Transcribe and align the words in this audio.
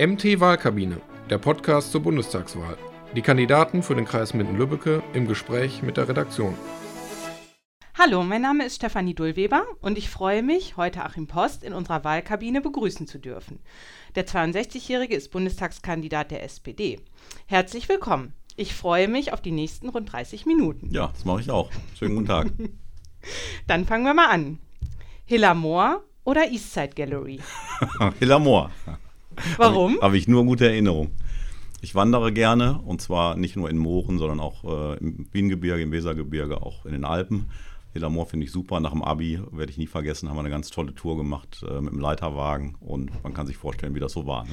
MT 0.00 0.40
Wahlkabine, 0.40 1.02
der 1.28 1.36
Podcast 1.36 1.92
zur 1.92 2.00
Bundestagswahl. 2.00 2.78
Die 3.14 3.20
Kandidaten 3.20 3.82
für 3.82 3.94
den 3.94 4.06
Kreis 4.06 4.32
Minden-Lübbecke 4.32 5.02
im 5.12 5.28
Gespräch 5.28 5.82
mit 5.82 5.98
der 5.98 6.08
Redaktion. 6.08 6.54
Hallo, 7.98 8.22
mein 8.22 8.40
Name 8.40 8.64
ist 8.64 8.76
Stefanie 8.76 9.12
Dullweber 9.12 9.66
und 9.82 9.98
ich 9.98 10.08
freue 10.08 10.42
mich, 10.42 10.78
heute 10.78 11.04
Achim 11.04 11.26
Post 11.26 11.62
in 11.62 11.74
unserer 11.74 12.02
Wahlkabine 12.02 12.62
begrüßen 12.62 13.06
zu 13.06 13.18
dürfen. 13.18 13.58
Der 14.14 14.26
62-Jährige 14.26 15.14
ist 15.14 15.32
Bundestagskandidat 15.32 16.30
der 16.30 16.44
SPD. 16.44 16.98
Herzlich 17.44 17.86
willkommen. 17.90 18.32
Ich 18.56 18.72
freue 18.72 19.06
mich 19.06 19.34
auf 19.34 19.42
die 19.42 19.52
nächsten 19.52 19.90
rund 19.90 20.10
30 20.10 20.46
Minuten. 20.46 20.88
Ja, 20.90 21.08
das 21.08 21.26
mache 21.26 21.42
ich 21.42 21.50
auch. 21.50 21.70
Schönen 21.98 22.14
guten 22.14 22.26
Tag. 22.26 22.46
Dann 23.66 23.84
fangen 23.84 24.04
wir 24.04 24.14
mal 24.14 24.30
an. 24.30 24.60
Hilla 25.26 25.52
Moore 25.52 26.02
oder 26.24 26.50
Eastside 26.50 26.94
Gallery? 26.94 27.38
Hilla 28.18 28.38
Moore. 28.38 28.70
Warum? 29.56 29.92
Habe 29.92 29.94
ich, 29.94 30.02
hab 30.02 30.14
ich 30.14 30.28
nur 30.28 30.44
gute 30.44 30.66
Erinnerungen. 30.66 31.10
Ich 31.82 31.94
wandere 31.94 32.32
gerne 32.32 32.80
und 32.84 33.00
zwar 33.00 33.36
nicht 33.36 33.56
nur 33.56 33.70
in 33.70 33.78
Mooren, 33.78 34.18
sondern 34.18 34.40
auch 34.40 34.64
äh, 34.64 34.98
im 34.98 35.26
Wiengebirge, 35.32 35.82
im 35.82 35.92
Wesergebirge, 35.92 36.62
auch 36.62 36.84
in 36.84 36.92
den 36.92 37.04
Alpen. 37.04 37.50
Hillermoor 37.92 38.26
finde 38.26 38.46
ich 38.46 38.52
super. 38.52 38.78
Nach 38.80 38.92
dem 38.92 39.02
Abi, 39.02 39.40
werde 39.50 39.72
ich 39.72 39.78
nie 39.78 39.86
vergessen, 39.86 40.28
haben 40.28 40.36
wir 40.36 40.40
eine 40.40 40.50
ganz 40.50 40.70
tolle 40.70 40.94
Tour 40.94 41.16
gemacht 41.16 41.64
äh, 41.68 41.80
mit 41.80 41.92
dem 41.92 42.00
Leiterwagen 42.00 42.76
und 42.80 43.22
man 43.24 43.34
kann 43.34 43.46
sich 43.46 43.56
vorstellen, 43.56 43.94
wie 43.94 44.00
das 44.00 44.12
so 44.12 44.26
war. 44.26 44.44
Ne? 44.44 44.50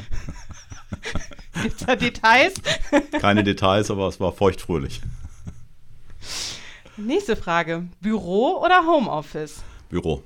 Gibt 1.62 1.82
es 1.82 1.86
da 1.86 1.96
Details? 1.96 2.56
Keine 3.20 3.44
Details, 3.44 3.92
aber 3.92 4.08
es 4.08 4.20
war 4.20 4.32
feuchtfröhlich. 4.32 5.02
Nächste 6.96 7.36
Frage. 7.36 7.88
Büro 8.02 8.64
oder 8.64 8.88
Homeoffice? 8.88 9.64
Büro. 9.90 10.24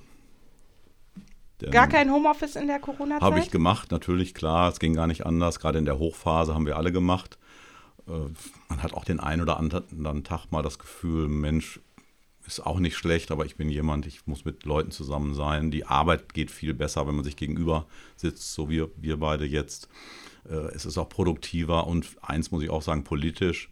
Denn 1.62 1.72
Gar 1.72 1.88
kein 1.88 2.12
Homeoffice 2.12 2.56
in 2.56 2.68
der 2.68 2.80
Corona-Zeit? 2.80 3.22
Habe 3.22 3.40
ich 3.40 3.52
gemacht, 3.52 3.92
natürlich, 3.92 4.34
klar. 4.34 4.70
Es 4.70 4.80
ging 4.80 4.94
gar 4.94 5.08
nicht 5.08 5.26
anders. 5.26 5.60
Gerade 5.60 5.80
in 5.80 5.86
der 5.86 6.00
Hochphase 6.00 6.54
haben 6.54 6.66
wir 6.66 6.78
alle 6.78 6.92
gemacht. 6.92 7.38
Äh, 8.08 8.12
man 8.70 8.84
hat 8.84 8.94
auch 8.94 9.06
den 9.06 9.20
einen 9.20 9.42
oder 9.42 9.58
anderen 9.58 10.24
Tag 10.24 10.52
mal 10.52 10.64
das 10.64 10.80
Gefühl, 10.80 11.28
Mensch, 11.28 11.80
ist 12.48 12.66
auch 12.66 12.80
nicht 12.80 12.98
schlecht, 12.98 13.30
aber 13.30 13.46
ich 13.46 13.56
bin 13.56 13.70
jemand, 13.70 14.08
ich 14.08 14.26
muss 14.26 14.46
mit 14.46 14.66
Leuten 14.66 14.92
zusammen 14.92 15.36
sein. 15.36 15.70
Die 15.70 15.86
Arbeit 15.86 16.34
geht 16.34 16.50
viel 16.50 16.74
besser, 16.74 17.08
wenn 17.08 17.16
man 17.16 17.24
sich 17.24 17.36
gegenüber 17.36 17.86
sitzt, 18.16 18.54
so 18.54 18.70
wie 18.70 18.84
wir 18.98 19.18
beide 19.18 19.46
jetzt. 19.46 19.88
Äh, 20.50 20.56
es 20.74 20.86
ist 20.86 20.98
auch 20.98 21.10
produktiver 21.10 21.86
und 21.86 22.16
eins 22.22 22.50
muss 22.50 22.64
ich 22.64 22.72
auch 22.72 22.82
sagen, 22.82 23.04
politisch 23.04 23.70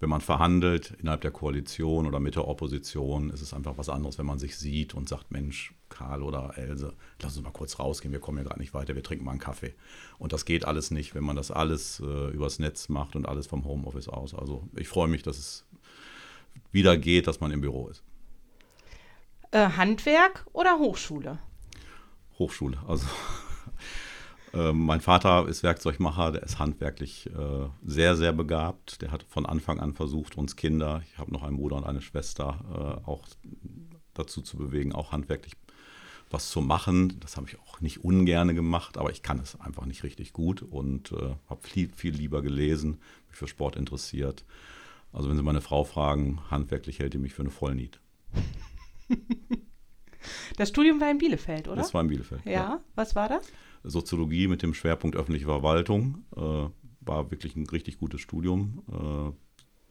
wenn 0.00 0.10
man 0.10 0.20
verhandelt 0.20 0.94
innerhalb 1.00 1.22
der 1.22 1.30
Koalition 1.30 2.06
oder 2.06 2.20
mit 2.20 2.36
der 2.36 2.46
Opposition, 2.46 3.30
ist 3.30 3.42
es 3.42 3.52
einfach 3.52 3.78
was 3.78 3.88
anderes, 3.88 4.18
wenn 4.18 4.26
man 4.26 4.38
sich 4.38 4.56
sieht 4.56 4.94
und 4.94 5.08
sagt, 5.08 5.30
Mensch, 5.30 5.74
Karl 5.88 6.22
oder 6.22 6.56
Else, 6.56 6.94
lass 7.20 7.36
uns 7.36 7.44
mal 7.44 7.52
kurz 7.52 7.78
rausgehen, 7.78 8.12
wir 8.12 8.20
kommen 8.20 8.38
ja 8.38 8.44
gerade 8.44 8.60
nicht 8.60 8.74
weiter, 8.74 8.94
wir 8.94 9.02
trinken 9.02 9.24
mal 9.24 9.32
einen 9.32 9.40
Kaffee. 9.40 9.74
Und 10.18 10.32
das 10.32 10.44
geht 10.44 10.64
alles 10.64 10.90
nicht, 10.90 11.14
wenn 11.14 11.24
man 11.24 11.36
das 11.36 11.50
alles 11.50 12.00
äh, 12.00 12.30
übers 12.30 12.58
Netz 12.58 12.88
macht 12.88 13.16
und 13.16 13.26
alles 13.26 13.46
vom 13.46 13.64
Homeoffice 13.64 14.08
aus. 14.08 14.34
Also 14.34 14.68
ich 14.76 14.88
freue 14.88 15.08
mich, 15.08 15.22
dass 15.22 15.38
es 15.38 15.64
wieder 16.72 16.96
geht, 16.96 17.26
dass 17.26 17.40
man 17.40 17.50
im 17.50 17.60
Büro 17.60 17.88
ist. 17.88 18.02
Äh, 19.50 19.70
Handwerk 19.70 20.46
oder 20.52 20.78
Hochschule? 20.78 21.38
Hochschule. 22.38 22.78
Also 22.86 23.06
ähm, 24.54 24.84
mein 24.84 25.00
Vater 25.00 25.48
ist 25.48 25.62
Werkzeugmacher, 25.62 26.32
der 26.32 26.42
ist 26.42 26.58
handwerklich 26.58 27.26
äh, 27.30 27.68
sehr, 27.84 28.16
sehr 28.16 28.32
begabt. 28.32 29.00
Der 29.00 29.10
hat 29.10 29.24
von 29.28 29.46
Anfang 29.46 29.80
an 29.80 29.94
versucht, 29.94 30.36
uns 30.36 30.56
Kinder, 30.56 31.02
ich 31.10 31.18
habe 31.18 31.32
noch 31.32 31.42
einen 31.42 31.56
Bruder 31.56 31.76
und 31.76 31.84
eine 31.84 32.02
Schwester, 32.02 33.00
äh, 33.04 33.08
auch 33.08 33.26
dazu 34.14 34.42
zu 34.42 34.56
bewegen, 34.58 34.92
auch 34.92 35.12
handwerklich 35.12 35.54
was 36.30 36.50
zu 36.50 36.60
machen. 36.60 37.18
Das 37.20 37.36
habe 37.36 37.48
ich 37.48 37.58
auch 37.58 37.80
nicht 37.80 38.04
ungerne 38.04 38.54
gemacht, 38.54 38.98
aber 38.98 39.10
ich 39.10 39.22
kann 39.22 39.38
es 39.38 39.58
einfach 39.60 39.86
nicht 39.86 40.02
richtig 40.02 40.32
gut 40.32 40.62
und 40.62 41.12
äh, 41.12 41.34
habe 41.48 41.66
viel, 41.66 41.90
viel 41.94 42.14
lieber 42.14 42.42
gelesen, 42.42 42.98
mich 43.28 43.36
für 43.36 43.48
Sport 43.48 43.76
interessiert. 43.76 44.44
Also 45.12 45.28
wenn 45.28 45.36
Sie 45.36 45.42
meine 45.42 45.60
Frau 45.60 45.84
fragen, 45.84 46.40
handwerklich 46.50 46.98
hält 46.98 47.14
die 47.14 47.18
mich 47.18 47.34
für 47.34 47.42
eine 47.42 47.50
Vollnied. 47.50 48.00
Das 50.56 50.70
Studium 50.70 51.00
war 51.00 51.10
in 51.10 51.18
Bielefeld, 51.18 51.68
oder? 51.68 51.76
Das 51.76 51.94
war 51.94 52.00
in 52.02 52.08
Bielefeld. 52.08 52.44
Ja, 52.44 52.52
ja. 52.52 52.80
was 52.94 53.14
war 53.14 53.28
das? 53.28 53.50
Soziologie 53.84 54.48
mit 54.48 54.62
dem 54.62 54.74
Schwerpunkt 54.74 55.16
öffentliche 55.16 55.46
Verwaltung. 55.46 56.24
Äh, 56.36 56.68
war 57.00 57.30
wirklich 57.30 57.56
ein 57.56 57.66
richtig 57.66 57.98
gutes 57.98 58.20
Studium. 58.20 58.82
Äh, 58.90 59.32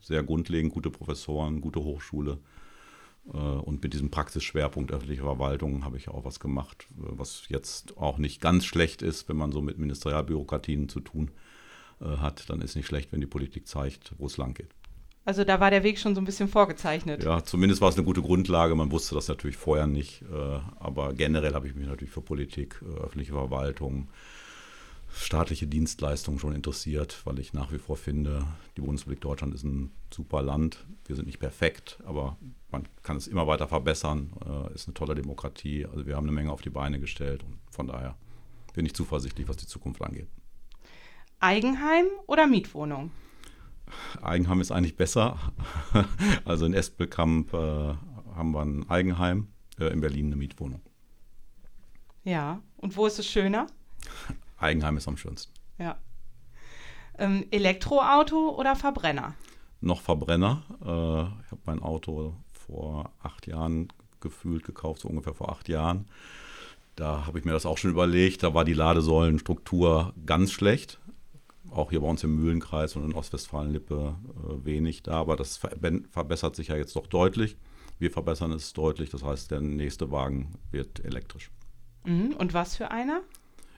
sehr 0.04 0.24
grundlegend, 0.24 0.74
gute 0.74 0.92
Professoren, 0.92 1.62
gute 1.62 1.84
Hochschule. 1.84 2.40
Äh, 3.34 3.38
und 3.38 3.84
mit 3.84 3.94
diesem 3.94 4.10
Praxisschwerpunkt 4.10 4.92
öffentliche 4.92 5.24
Verwaltung 5.24 5.86
habe 5.86 5.98
ich 5.98 6.10
auch 6.10 6.24
was 6.24 6.40
gemacht, 6.40 6.88
äh, 6.98 7.04
was 7.10 7.44
jetzt 7.50 7.98
auch 7.98 8.18
nicht 8.18 8.42
ganz 8.42 8.66
schlecht 8.66 9.02
ist, 9.02 9.30
wenn 9.30 9.38
man 9.38 9.52
so 9.52 9.62
mit 9.62 9.78
Ministerialbürokratien 9.78 10.90
zu 10.90 11.00
tun 11.00 11.32
äh, 12.02 12.06
hat. 12.06 12.50
Dann 12.50 12.62
ist 12.62 12.76
nicht 12.76 12.88
schlecht, 12.88 13.12
wenn 13.12 13.22
die 13.22 13.28
Politik 13.28 13.68
zeigt, 13.68 14.14
wo 14.18 14.28
es 14.28 14.38
lang 14.38 14.54
geht. 14.54 14.70
Also 15.26 15.44
da 15.44 15.60
war 15.60 15.72
der 15.72 15.84
Weg 15.84 16.00
schon 16.00 16.16
so 16.16 16.22
ein 16.22 16.26
bisschen 16.26 16.48
vorgezeichnet. 16.48 17.22
Ja, 17.22 17.44
zumindest 17.44 17.82
war 17.82 17.90
es 17.90 17.96
eine 17.96 18.06
gute 18.06 18.22
Grundlage. 18.22 18.76
Man 18.76 18.92
wusste 18.94 19.14
das 19.14 19.28
natürlich 19.28 19.58
vorher 19.58 19.86
nicht. 19.86 20.24
Aber 20.80 21.12
generell 21.12 21.54
habe 21.54 21.68
ich 21.68 21.76
mich 21.76 21.86
natürlich 21.86 22.14
für 22.14 22.22
Politik, 22.22 22.82
öffentliche 23.04 23.34
Verwaltung, 23.34 24.08
staatliche 25.10 25.68
Dienstleistungen 25.68 26.40
schon 26.40 26.54
interessiert, 26.54 27.22
weil 27.26 27.40
ich 27.40 27.54
nach 27.54 27.72
wie 27.72 27.80
vor 27.80 27.98
finde, 27.98 28.46
die 28.76 28.82
Bundesrepublik 28.82 29.22
Deutschland 29.22 29.54
ist 29.54 29.64
ein 29.64 29.92
super 30.14 30.42
Land. 30.42 30.86
Wir 31.06 31.16
sind 31.16 31.26
nicht 31.26 31.40
perfekt, 31.40 32.00
aber 32.06 32.38
man 32.72 32.88
kann 33.04 33.18
es 33.18 33.28
immer 33.28 33.48
weiter 33.48 33.68
verbessern. 33.68 34.34
Äh, 34.46 34.74
ist 34.74 34.88
eine 34.88 34.94
tolle 34.94 35.16
Demokratie. 35.16 35.86
Also 35.86 36.06
wir 36.06 36.16
haben 36.16 36.26
eine 36.26 36.34
Menge 36.34 36.52
auf 36.52 36.62
die 36.62 36.70
Beine 36.70 37.00
gestellt 37.00 37.44
und 37.44 37.58
von 37.72 37.88
daher 37.88 38.16
bin 38.74 38.86
ich 38.86 38.94
zuversichtlich, 38.94 39.48
was 39.48 39.58
die 39.58 39.68
Zukunft 39.68 40.02
angeht. 40.02 40.28
Eigenheim 41.40 42.06
oder 42.28 42.48
Mietwohnung? 42.48 43.12
Eigenheim 44.22 44.62
ist 44.62 44.72
eigentlich 44.72 44.96
besser. 44.96 45.38
Also 46.46 46.66
in 46.66 46.74
Espelkamp 46.74 47.54
äh, 47.54 47.58
haben 47.58 48.52
wir 48.52 48.62
ein 48.62 48.90
Eigenheim, 48.90 49.48
äh, 49.80 49.88
in 49.88 50.00
Berlin 50.00 50.28
eine 50.28 50.36
Mietwohnung. 50.38 50.82
Ja, 52.24 52.62
und 52.78 52.96
wo 52.96 53.06
ist 53.06 53.20
es 53.20 53.28
schöner? 53.28 53.68
Eigenheim 54.58 54.98
ist 54.98 55.08
am 55.08 55.18
schönsten. 55.18 55.54
Ja. 55.78 55.98
Ähm, 57.18 57.46
Elektroauto 57.52 58.56
oder 58.58 58.76
Verbrenner? 58.76 59.36
Noch 59.82 60.02
Verbrenner. 60.02 60.64
Äh, 60.82 61.44
ich 61.46 61.52
habe 61.52 61.62
mein 61.66 61.82
Auto 61.82 62.36
vor 62.52 63.12
acht 63.22 63.48
Jahren 63.48 63.88
gefühlt 64.20 64.64
gekauft, 64.64 65.02
so 65.02 65.08
ungefähr 65.08 65.34
vor 65.34 65.50
acht 65.50 65.70
Jahren. 65.70 66.08
Da 66.96 67.28
habe 67.28 67.38
ich 67.38 67.46
mir 67.46 67.52
das 67.52 67.66
auch 67.66 67.78
schon 67.78 67.92
überlegt. 67.92 68.44
Da 68.44 68.54
war 68.54 68.66
die 68.66 68.74
Ladesäulenstruktur 68.74 70.14
ganz 70.26 70.52
schlecht 70.52 71.00
auch 71.72 71.90
hier 71.90 72.02
bei 72.02 72.08
uns 72.08 72.24
im 72.24 72.36
Mühlenkreis 72.36 72.96
und 72.96 73.04
in 73.04 73.14
Ostwestfalen-Lippe 73.14 74.16
äh, 74.16 74.66
wenig 74.66 75.04
da, 75.04 75.14
aber 75.14 75.36
das 75.36 75.58
ver 75.58 75.72
verbessert 76.12 76.56
sich 76.56 76.70
ja 76.70 76.76
jetzt 76.76 76.96
doch 76.96 77.08
deutlich. 77.08 77.58
Wir 78.00 78.12
verbessern 78.12 78.52
es 78.52 78.74
deutlich, 78.74 79.10
das 79.10 79.24
heißt, 79.24 79.52
der 79.52 79.62
nächste 79.62 80.12
Wagen 80.12 80.54
wird 80.72 81.04
elektrisch. 81.04 81.50
Mhm. 82.06 82.34
Und 82.38 82.54
was 82.54 82.76
für 82.76 82.92
einer? 82.92 83.22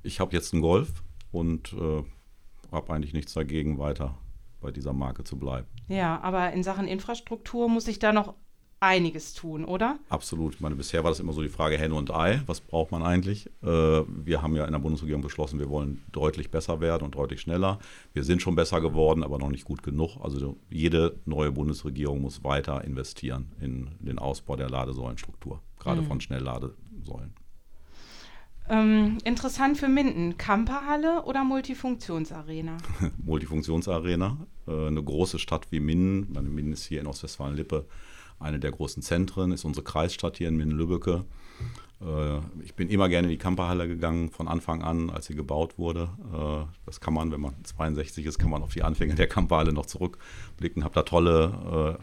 Ich 0.03 0.19
habe 0.19 0.33
jetzt 0.33 0.53
einen 0.53 0.61
Golf 0.61 1.03
und 1.31 1.73
äh, 1.73 2.03
habe 2.71 2.93
eigentlich 2.93 3.13
nichts 3.13 3.33
dagegen, 3.33 3.77
weiter 3.79 4.17
bei 4.61 4.71
dieser 4.71 4.93
Marke 4.93 5.23
zu 5.23 5.37
bleiben. 5.37 5.67
Ja, 5.87 6.19
aber 6.21 6.51
in 6.51 6.63
Sachen 6.63 6.87
Infrastruktur 6.87 7.69
muss 7.69 7.87
ich 7.87 7.99
da 7.99 8.11
noch 8.11 8.35
einiges 8.81 9.33
tun, 9.33 9.65
oder? 9.65 9.99
Absolut. 10.09 10.55
Ich 10.55 10.61
meine, 10.61 10.75
bisher 10.75 11.03
war 11.03 11.11
das 11.11 11.19
immer 11.19 11.33
so 11.33 11.41
die 11.41 11.49
Frage 11.49 11.77
Henne 11.77 11.95
und 11.95 12.11
Ei. 12.11 12.41
Was 12.45 12.61
braucht 12.61 12.91
man 12.91 13.03
eigentlich? 13.03 13.47
Äh, 13.61 13.67
wir 13.67 14.41
haben 14.41 14.55
ja 14.55 14.65
in 14.65 14.71
der 14.71 14.79
Bundesregierung 14.79 15.21
beschlossen, 15.21 15.59
wir 15.59 15.69
wollen 15.69 16.01
deutlich 16.11 16.49
besser 16.49 16.79
werden 16.79 17.03
und 17.03 17.15
deutlich 17.15 17.41
schneller. 17.41 17.79
Wir 18.13 18.23
sind 18.23 18.41
schon 18.41 18.55
besser 18.55 18.79
geworden, 18.79 19.23
aber 19.23 19.37
noch 19.37 19.49
nicht 19.49 19.65
gut 19.65 19.83
genug. 19.83 20.17
Also 20.21 20.57
jede 20.69 21.19
neue 21.25 21.51
Bundesregierung 21.51 22.21
muss 22.21 22.43
weiter 22.43 22.83
investieren 22.83 23.51
in 23.59 23.89
den 23.99 24.17
Ausbau 24.17 24.55
der 24.55 24.69
Ladesäulenstruktur, 24.69 25.61
gerade 25.77 26.01
mhm. 26.01 26.05
von 26.05 26.21
Schnellladesäulen. 26.21 27.33
Ähm, 28.69 29.17
interessant 29.23 29.77
für 29.77 29.87
Minden, 29.87 30.37
Camperhalle 30.37 31.23
oder 31.23 31.43
Multifunktionsarena? 31.43 32.77
Multifunktionsarena. 33.23 34.37
Äh, 34.67 34.87
eine 34.87 35.03
große 35.03 35.39
Stadt 35.39 35.67
wie 35.71 35.79
Minden, 35.79 36.31
meine 36.31 36.49
Minden 36.49 36.73
ist 36.73 36.85
hier 36.85 37.01
in 37.01 37.07
Ostwestfalen-Lippe, 37.07 37.85
eine 38.39 38.59
der 38.59 38.71
großen 38.71 39.01
Zentren, 39.01 39.51
ist 39.51 39.65
unsere 39.65 39.83
Kreisstadt 39.83 40.37
hier 40.37 40.47
in 40.47 40.57
Minden-Lübbecke. 40.57 41.25
Äh, 42.01 42.39
ich 42.63 42.75
bin 42.75 42.89
immer 42.89 43.09
gerne 43.09 43.27
in 43.27 43.31
die 43.31 43.37
Kamperhalle 43.37 43.87
gegangen, 43.87 44.29
von 44.29 44.47
Anfang 44.47 44.83
an, 44.83 45.09
als 45.09 45.25
sie 45.25 45.35
gebaut 45.35 45.77
wurde. 45.77 46.09
Äh, 46.31 46.71
das 46.85 47.01
kann 47.01 47.13
man, 47.13 47.31
wenn 47.31 47.41
man 47.41 47.55
62 47.63 48.25
ist, 48.25 48.37
kann 48.37 48.51
man 48.51 48.61
auf 48.61 48.73
die 48.73 48.83
Anfänge 48.83 49.15
der 49.15 49.27
Kamperhalle 49.27 49.73
noch 49.73 49.87
zurückblicken. 49.87 50.83
Habe 50.83 50.93
da 50.93 51.03
tolle 51.03 51.97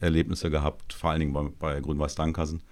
äh, 0.00 0.04
Erlebnisse 0.04 0.50
gehabt, 0.50 0.92
vor 0.92 1.10
allen 1.10 1.20
Dingen 1.20 1.32
bei, 1.32 1.48
bei 1.58 1.80
Grün-Weiß-Dankersen. 1.80 2.62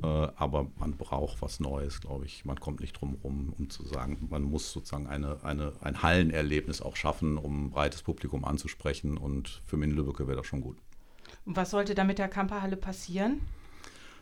Aber 0.00 0.68
man 0.78 0.96
braucht 0.96 1.42
was 1.42 1.60
Neues, 1.60 2.00
glaube 2.00 2.26
ich. 2.26 2.44
Man 2.44 2.60
kommt 2.60 2.80
nicht 2.80 2.92
drum 2.92 3.16
herum, 3.16 3.52
um 3.58 3.70
zu 3.70 3.84
sagen, 3.84 4.28
man 4.30 4.42
muss 4.42 4.72
sozusagen 4.72 5.06
eine, 5.06 5.42
eine, 5.42 5.72
ein 5.80 6.02
Hallenerlebnis 6.02 6.82
auch 6.82 6.94
schaffen, 6.94 7.36
um 7.36 7.66
ein 7.66 7.70
breites 7.70 8.02
Publikum 8.02 8.44
anzusprechen. 8.44 9.16
Und 9.16 9.62
für 9.66 9.76
Minden-Lübbecke 9.76 10.26
wäre 10.26 10.36
das 10.36 10.46
schon 10.46 10.60
gut. 10.60 10.76
Und 11.44 11.56
was 11.56 11.70
sollte 11.70 11.94
da 11.94 12.04
mit 12.04 12.18
der 12.18 12.28
Kamperhalle 12.28 12.76
passieren? 12.76 13.40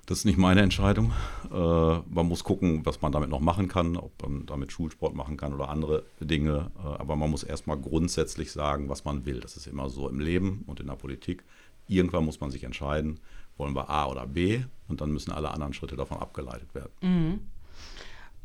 Das 0.07 0.19
ist 0.19 0.25
nicht 0.25 0.39
meine 0.39 0.63
Entscheidung. 0.63 1.13
Äh, 1.51 1.57
man 1.57 2.27
muss 2.27 2.45
gucken, 2.45 2.87
was 2.87 3.03
man 3.03 3.11
damit 3.11 3.29
noch 3.29 3.41
machen 3.41 3.67
kann, 3.67 3.97
ob 3.97 4.23
man 4.23 4.47
damit 4.47 4.71
Schulsport 4.71 5.17
machen 5.17 5.37
kann 5.37 5.53
oder 5.53 5.69
andere 5.69 6.05
Dinge. 6.21 6.71
Äh, 6.79 6.87
aber 6.87 7.17
man 7.17 7.29
muss 7.29 7.43
erstmal 7.43 7.77
grundsätzlich 7.77 8.53
sagen, 8.53 8.89
was 8.89 9.05
man 9.05 9.27
will. 9.27 9.41
Das 9.41 9.57
ist 9.57 9.67
immer 9.67 9.91
so 9.91 10.09
im 10.09 10.21
Leben 10.21 10.63
und 10.69 10.79
in 10.79 10.87
der 10.87 10.95
Politik. 10.95 11.43
Irgendwann 11.89 12.25
muss 12.25 12.41
man 12.41 12.51
sich 12.51 12.65
entscheiden, 12.65 13.21
wollen 13.57 13.75
wir 13.75 13.89
A 13.89 14.07
oder 14.07 14.27
B 14.27 14.65
und 14.89 15.01
dann 15.01 15.13
müssen 15.13 15.33
alle 15.33 15.51
anderen 15.51 15.73
Schritte 15.73 15.97
davon 15.97 16.19
abgeleitet 16.19 16.75
werden. 16.75 16.93
Mhm. 17.01 17.41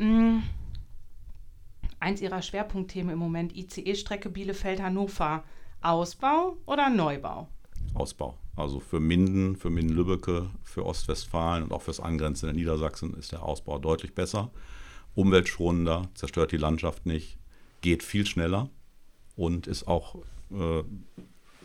Mhm. 0.06 0.44
Eins 2.00 2.22
Ihrer 2.22 2.42
Schwerpunktthemen 2.42 3.14
im 3.14 3.20
Moment 3.20 3.56
ICE-Strecke 3.56 4.30
Bielefeld-Hannover. 4.30 5.44
Ausbau 5.82 6.58
oder 6.66 6.90
Neubau? 6.90 7.48
Ausbau. 7.94 8.38
Also 8.56 8.80
für 8.80 9.00
Minden, 9.00 9.56
für 9.56 9.70
Minden-Lübbecke, 9.70 10.50
für 10.64 10.86
Ostwestfalen 10.86 11.64
und 11.64 11.72
auch 11.72 11.82
fürs 11.82 12.00
angrenzende 12.00 12.56
Niedersachsen 12.56 13.14
ist 13.16 13.32
der 13.32 13.44
Ausbau 13.44 13.80
deutlich 13.80 14.14
besser. 14.14 14.52
Umweltschonender, 15.16 16.10
zerstört 16.14 16.52
die 16.52 16.58
Landschaft 16.58 17.06
nicht, 17.06 17.38
geht 17.82 18.04
viel 18.04 18.26
schneller 18.26 18.70
und 19.36 19.68
ist 19.68 19.88
auch 19.88 20.16
äh, 20.52 20.84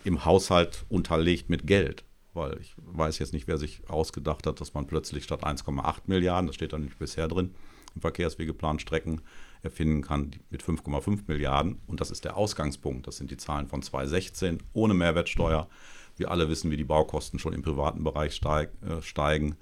im 0.06 0.24
Haushalt 0.24 0.86
unterlegt 0.88 1.50
mit 1.50 1.66
Geld. 1.66 2.04
Weil 2.32 2.58
ich 2.60 2.74
weiß 2.76 3.18
jetzt 3.18 3.32
nicht, 3.32 3.48
wer 3.48 3.58
sich 3.58 3.88
ausgedacht 3.88 4.46
hat, 4.46 4.60
dass 4.60 4.74
man 4.74 4.86
plötzlich 4.86 5.24
statt 5.24 5.44
1,8 5.44 6.02
Milliarden, 6.06 6.46
das 6.46 6.54
steht 6.54 6.72
da 6.72 6.78
nicht 6.78 6.98
bisher 6.98 7.28
drin, 7.28 7.54
im 7.94 8.00
Verkehrswegeplan 8.02 8.78
Strecken 8.78 9.22
erfinden 9.62 10.02
kann 10.02 10.30
mit 10.50 10.62
5,5 10.62 11.22
Milliarden. 11.26 11.80
Und 11.86 12.00
das 12.00 12.10
ist 12.10 12.24
der 12.24 12.36
Ausgangspunkt. 12.36 13.06
Das 13.06 13.16
sind 13.16 13.30
die 13.30 13.38
Zahlen 13.38 13.66
von 13.68 13.82
2016 13.82 14.62
ohne 14.74 14.94
Mehrwertsteuer. 14.94 15.68
Wir 16.16 16.30
alle 16.30 16.48
wissen, 16.48 16.70
wie 16.70 16.76
die 16.76 16.84
Baukosten 16.84 17.38
schon 17.38 17.54
im 17.54 17.62
privaten 17.62 18.04
Bereich 18.04 18.40
äh, 18.42 19.02
steigen. 19.02 19.56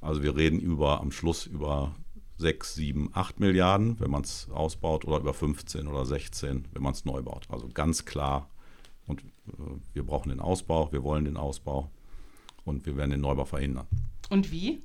Also 0.00 0.22
wir 0.22 0.36
reden 0.36 0.60
über 0.60 1.00
am 1.00 1.10
Schluss 1.10 1.46
über 1.46 1.94
6, 2.38 2.74
7, 2.74 3.10
8 3.12 3.40
Milliarden, 3.40 3.98
wenn 4.00 4.10
man 4.10 4.22
es 4.22 4.48
ausbaut, 4.50 5.04
oder 5.04 5.18
über 5.18 5.34
15 5.34 5.86
oder 5.86 6.04
16, 6.04 6.68
wenn 6.72 6.82
man 6.82 6.92
es 6.92 7.04
neu 7.04 7.22
baut. 7.22 7.46
Also 7.48 7.68
ganz 7.68 8.04
klar. 8.04 8.50
Und 9.06 9.20
äh, 9.20 9.24
wir 9.92 10.04
brauchen 10.04 10.30
den 10.30 10.40
Ausbau, 10.40 10.90
wir 10.92 11.02
wollen 11.02 11.24
den 11.24 11.36
Ausbau 11.36 11.90
und 12.64 12.86
wir 12.86 12.96
werden 12.96 13.10
den 13.10 13.20
Neubau 13.20 13.44
verhindern. 13.44 13.86
Und 14.30 14.50
wie? 14.50 14.80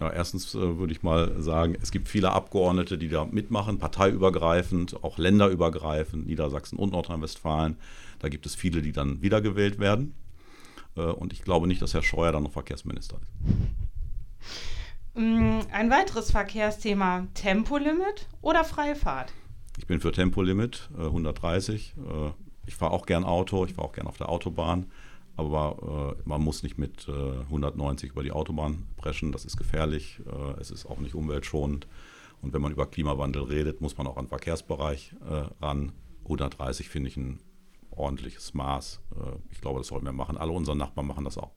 Ja, 0.00 0.10
erstens 0.10 0.54
äh, 0.54 0.78
würde 0.78 0.92
ich 0.92 1.02
mal 1.02 1.40
sagen, 1.40 1.76
es 1.80 1.90
gibt 1.90 2.08
viele 2.08 2.32
Abgeordnete, 2.32 2.98
die 2.98 3.08
da 3.08 3.24
mitmachen, 3.24 3.78
parteiübergreifend, 3.78 5.04
auch 5.04 5.18
länderübergreifend, 5.18 6.26
Niedersachsen 6.26 6.78
und 6.78 6.92
Nordrhein-Westfalen. 6.92 7.76
Da 8.18 8.28
gibt 8.28 8.46
es 8.46 8.54
viele, 8.54 8.82
die 8.82 8.92
dann 8.92 9.22
wiedergewählt 9.22 9.78
werden. 9.78 10.14
Äh, 10.96 11.02
und 11.02 11.32
ich 11.32 11.42
glaube 11.42 11.66
nicht, 11.66 11.80
dass 11.82 11.94
Herr 11.94 12.02
Scheuer 12.02 12.32
dann 12.32 12.42
noch 12.42 12.52
Verkehrsminister 12.52 13.18
ist. 13.20 13.30
Mm, 15.14 15.60
ein 15.70 15.90
weiteres 15.90 16.32
Verkehrsthema, 16.32 17.28
Tempolimit 17.34 18.28
oder 18.40 18.64
Freifahrt? 18.64 19.32
Ich 19.78 19.86
bin 19.86 20.00
für 20.00 20.12
Tempolimit, 20.12 20.88
130. 20.96 21.94
Äh, 21.96 22.26
äh, 22.26 22.30
ich 22.66 22.74
fahre 22.74 22.92
auch 22.92 23.06
gern 23.06 23.24
Auto, 23.24 23.64
ich 23.64 23.74
fahre 23.74 23.88
auch 23.88 23.92
gern 23.92 24.06
auf 24.06 24.16
der 24.16 24.28
Autobahn, 24.28 24.86
aber 25.36 26.16
man 26.24 26.40
muss 26.40 26.62
nicht 26.62 26.78
mit 26.78 27.08
190 27.08 28.12
über 28.12 28.22
die 28.22 28.30
Autobahn 28.30 28.86
preschen, 28.96 29.32
das 29.32 29.44
ist 29.44 29.56
gefährlich, 29.56 30.20
es 30.60 30.70
ist 30.70 30.86
auch 30.86 30.98
nicht 30.98 31.16
umweltschonend. 31.16 31.88
Und 32.40 32.52
wenn 32.52 32.62
man 32.62 32.70
über 32.70 32.86
Klimawandel 32.86 33.42
redet, 33.42 33.80
muss 33.80 33.98
man 33.98 34.06
auch 34.06 34.16
an 34.16 34.26
den 34.26 34.28
Verkehrsbereich 34.28 35.12
ran. 35.60 35.90
130 36.24 36.88
finde 36.88 37.08
ich 37.08 37.16
ein 37.16 37.40
ordentliches 37.96 38.54
Maß. 38.54 39.00
Äh, 39.16 39.36
ich 39.50 39.60
glaube, 39.60 39.80
das 39.80 39.88
sollten 39.88 40.06
wir 40.06 40.12
machen. 40.12 40.36
Alle 40.36 40.52
unsere 40.52 40.76
Nachbarn 40.76 41.06
machen 41.06 41.24
das 41.24 41.38
auch. 41.38 41.52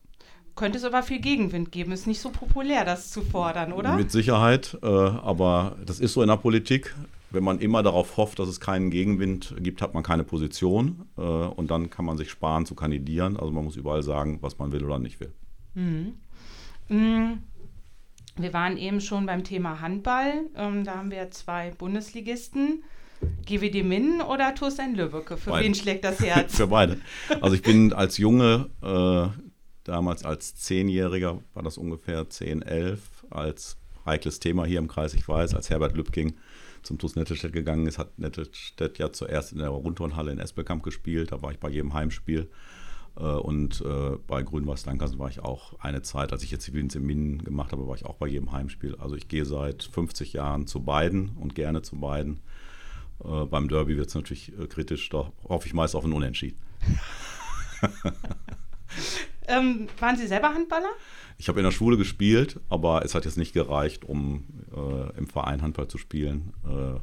Könnte 0.55 0.77
es 0.77 0.83
aber 0.83 1.03
viel 1.03 1.19
Gegenwind 1.19 1.71
geben. 1.71 1.91
Ist 1.91 2.07
nicht 2.07 2.19
so 2.19 2.31
populär, 2.31 2.83
das 2.83 3.11
zu 3.11 3.21
fordern, 3.21 3.73
oder? 3.73 3.95
Mit 3.95 4.11
Sicherheit. 4.11 4.77
Äh, 4.81 4.87
aber 4.87 5.77
das 5.85 5.99
ist 5.99 6.13
so 6.13 6.21
in 6.21 6.29
der 6.29 6.37
Politik. 6.37 6.95
Wenn 7.37 7.43
man 7.43 7.59
immer 7.59 7.83
darauf 7.83 8.17
hofft, 8.17 8.39
dass 8.39 8.49
es 8.49 8.59
keinen 8.59 8.89
Gegenwind 8.89 9.53
gibt, 9.59 9.83
hat 9.83 9.93
man 9.93 10.01
keine 10.01 10.23
Position. 10.23 11.05
Äh, 11.19 11.21
und 11.21 11.69
dann 11.69 11.91
kann 11.91 12.03
man 12.03 12.17
sich 12.17 12.31
sparen 12.31 12.65
zu 12.65 12.73
kandidieren. 12.73 13.37
Also 13.37 13.51
man 13.51 13.63
muss 13.63 13.75
überall 13.75 14.01
sagen, 14.01 14.39
was 14.41 14.57
man 14.57 14.71
will 14.71 14.83
oder 14.83 14.97
nicht 14.97 15.19
will. 15.19 15.31
Mhm. 15.75 16.13
Mhm. 16.89 17.37
Wir 18.37 18.53
waren 18.53 18.75
eben 18.77 19.01
schon 19.01 19.27
beim 19.27 19.43
Thema 19.43 19.81
Handball. 19.81 20.45
Ähm, 20.55 20.83
da 20.83 20.95
haben 20.95 21.11
wir 21.11 21.29
zwei 21.29 21.69
Bundesligisten. 21.77 22.83
GWD 23.45 23.83
Minden 23.83 24.21
oder 24.21 24.55
Thorstein 24.55 24.95
Lübbecke? 24.95 25.37
Für 25.37 25.51
beide. 25.51 25.65
wen 25.65 25.75
schlägt 25.75 26.05
das 26.05 26.19
Herz? 26.25 26.55
Für 26.55 26.65
beide. 26.65 26.99
Also 27.39 27.55
ich 27.55 27.61
bin 27.61 27.93
als 27.93 28.17
Junge, 28.17 28.71
äh, 28.81 29.27
damals 29.83 30.25
als 30.25 30.55
Zehnjähriger, 30.55 31.39
war 31.53 31.61
das 31.61 31.77
ungefähr 31.77 32.27
10, 32.27 32.63
11, 32.63 32.99
als 33.29 33.77
heikles 34.07 34.39
Thema 34.39 34.65
hier 34.65 34.79
im 34.79 34.87
Kreis, 34.87 35.13
ich 35.13 35.27
weiß, 35.27 35.53
als 35.53 35.69
Herbert 35.69 35.95
Lübking 35.95 36.33
zum 36.87 36.97
TuS 36.97 37.15
Nettelstedt 37.15 37.53
gegangen 37.53 37.85
ist, 37.85 37.99
hat 37.99 38.17
Nettelstedt 38.17 38.97
ja 38.97 39.11
zuerst 39.11 39.51
in 39.51 39.59
der 39.59 39.69
Rundturnhalle 39.69 40.31
in 40.31 40.39
Espelkamp 40.39 40.83
gespielt, 40.83 41.31
da 41.31 41.41
war 41.41 41.51
ich 41.51 41.59
bei 41.59 41.69
jedem 41.69 41.93
Heimspiel. 41.93 42.49
Äh, 43.17 43.21
und 43.21 43.81
äh, 43.81 44.17
bei 44.27 44.43
Grün-Weiß 44.43 44.85
Lankersen 44.85 45.19
war 45.19 45.29
ich 45.29 45.39
auch 45.39 45.79
eine 45.79 46.01
Zeit, 46.01 46.31
als 46.31 46.43
ich 46.43 46.51
jetzt 46.51 46.63
Zivildienst 46.63 46.95
in 46.95 47.05
Minden 47.05 47.43
gemacht 47.43 47.71
habe, 47.71 47.87
war 47.87 47.95
ich 47.95 48.05
auch 48.05 48.15
bei 48.15 48.27
jedem 48.27 48.51
Heimspiel. 48.51 48.95
Also 48.95 49.15
ich 49.15 49.27
gehe 49.27 49.45
seit 49.45 49.83
50 49.83 50.33
Jahren 50.33 50.67
zu 50.67 50.81
beiden 50.81 51.29
und 51.39 51.55
gerne 51.55 51.81
zu 51.81 51.97
beiden. 51.97 52.39
Äh, 53.23 53.45
beim 53.45 53.67
Derby 53.67 53.97
wird 53.97 54.07
es 54.07 54.15
natürlich 54.15 54.51
kritisch, 54.69 55.09
da 55.09 55.31
hoffe 55.47 55.67
ich 55.67 55.73
meist 55.73 55.95
auf 55.95 56.05
ein 56.05 56.13
Unentschieden. 56.13 56.57
ähm, 59.47 59.87
waren 59.99 60.17
Sie 60.17 60.27
selber 60.27 60.53
Handballer? 60.53 60.89
Ich 61.37 61.49
habe 61.49 61.59
in 61.59 61.65
der 61.65 61.71
Schule 61.71 61.97
gespielt, 61.97 62.59
aber 62.69 63.05
es 63.05 63.13
hat 63.13 63.25
jetzt 63.25 63.37
nicht 63.37 63.53
gereicht, 63.53 64.05
um 64.05 64.45
äh, 64.75 65.17
im 65.17 65.27
Verein 65.27 65.61
Handball 65.61 65.87
zu 65.87 65.97
spielen. 65.97 66.53
Äh, 66.65 66.99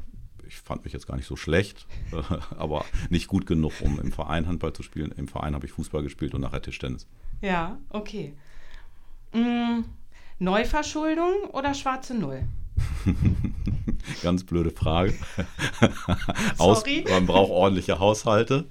ich 0.47 0.57
fand 0.57 0.83
mich 0.83 0.93
jetzt 0.93 1.07
gar 1.07 1.15
nicht 1.15 1.27
so 1.27 1.35
schlecht, 1.35 1.87
aber 2.57 2.85
nicht 3.09 3.27
gut 3.27 3.45
genug, 3.45 3.73
um 3.81 3.99
im 3.99 4.11
Verein 4.11 4.47
Handball 4.47 4.73
zu 4.73 4.83
spielen. 4.83 5.11
Im 5.17 5.27
Verein 5.27 5.55
habe 5.55 5.65
ich 5.65 5.71
Fußball 5.71 6.03
gespielt 6.03 6.33
und 6.33 6.41
nachher 6.41 6.61
Tischtennis. 6.61 7.07
Ja, 7.41 7.77
okay. 7.89 8.33
Mm, 9.33 9.81
Neuverschuldung 10.39 11.45
oder 11.51 11.73
schwarze 11.73 12.13
Null? 12.13 12.43
Ganz 14.21 14.43
blöde 14.43 14.71
Frage. 14.71 15.13
Aus, 16.57 16.83
man 17.09 17.25
braucht 17.25 17.51
ordentliche 17.51 17.99
Haushalte, 17.99 18.65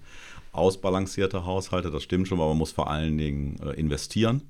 ausbalancierte 0.55 1.45
Haushalte, 1.45 1.91
das 1.91 2.03
stimmt 2.03 2.29
schon, 2.29 2.39
aber 2.39 2.49
man 2.49 2.59
muss 2.59 2.73
vor 2.73 2.91
allen 2.91 3.19
Dingen 3.19 3.59
äh, 3.61 3.73
investieren. 3.73 4.43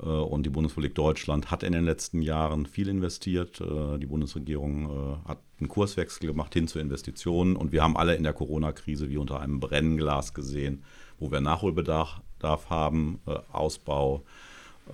Äh, 0.00 0.06
und 0.06 0.44
die 0.44 0.50
Bundesrepublik 0.50 0.94
Deutschland 0.94 1.50
hat 1.50 1.62
in 1.62 1.72
den 1.72 1.84
letzten 1.84 2.22
Jahren 2.22 2.66
viel 2.66 2.88
investiert. 2.88 3.60
Äh, 3.60 3.98
die 3.98 4.06
Bundesregierung 4.06 5.20
hat 5.26 5.38
einen 5.60 5.68
Kurswechsel 5.68 6.26
gemacht 6.26 6.54
hin 6.54 6.68
zu 6.68 6.78
Investitionen. 6.78 7.56
Und 7.56 7.72
wir 7.72 7.82
haben 7.82 7.96
alle 7.96 8.14
in 8.14 8.22
der 8.22 8.32
Corona-Krise 8.32 9.10
wie 9.10 9.18
unter 9.18 9.40
einem 9.40 9.60
Brennglas 9.60 10.34
gesehen, 10.34 10.84
wo 11.18 11.30
wir 11.30 11.40
Nachholbedarf 11.40 12.22
haben, 12.70 13.20
Ausbau 13.50 14.24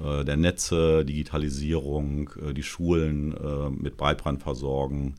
äh, 0.03 0.25
der 0.25 0.37
Netze, 0.37 1.05
Digitalisierung, 1.05 2.31
äh, 2.41 2.55
die 2.55 2.63
Schulen 2.63 3.37
äh, 3.37 3.71
mit 3.71 3.97
Breitband 3.97 4.43
versorgen, 4.43 5.17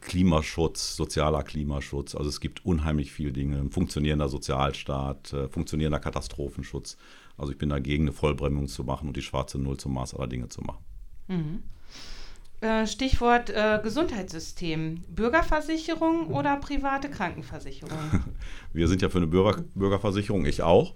Klimaschutz, 0.00 0.96
sozialer 0.96 1.42
Klimaschutz. 1.42 2.14
Also 2.14 2.30
es 2.30 2.40
gibt 2.40 2.64
unheimlich 2.64 3.12
viele 3.12 3.34
Dinge. 3.34 3.68
Funktionierender 3.70 4.30
Sozialstaat, 4.30 5.36
funktionierender 5.50 6.00
Katastrophenschutz. 6.00 6.96
Also 7.36 7.52
ich 7.52 7.58
bin 7.58 7.68
dagegen, 7.68 8.04
eine 8.04 8.14
Vollbremsung 8.14 8.66
zu 8.66 8.82
machen 8.82 9.08
und 9.08 9.16
die 9.18 9.20
schwarze 9.20 9.58
Null 9.58 9.76
zum 9.76 9.92
Maß 9.92 10.14
aller 10.14 10.26
Dinge 10.26 10.48
zu 10.48 10.62
machen. 10.62 10.82
Mhm. 11.28 12.86
Stichwort 12.86 13.50
äh, 13.50 13.78
Gesundheitssystem. 13.82 15.02
Bürgerversicherung 15.06 16.28
oder 16.28 16.56
private 16.56 17.10
Krankenversicherung? 17.10 17.98
Wir 18.72 18.88
sind 18.88 19.02
ja 19.02 19.10
für 19.10 19.18
eine 19.18 19.26
Bürger 19.26 19.64
Bürgerversicherung, 19.74 20.46
ich 20.46 20.62
auch. 20.62 20.94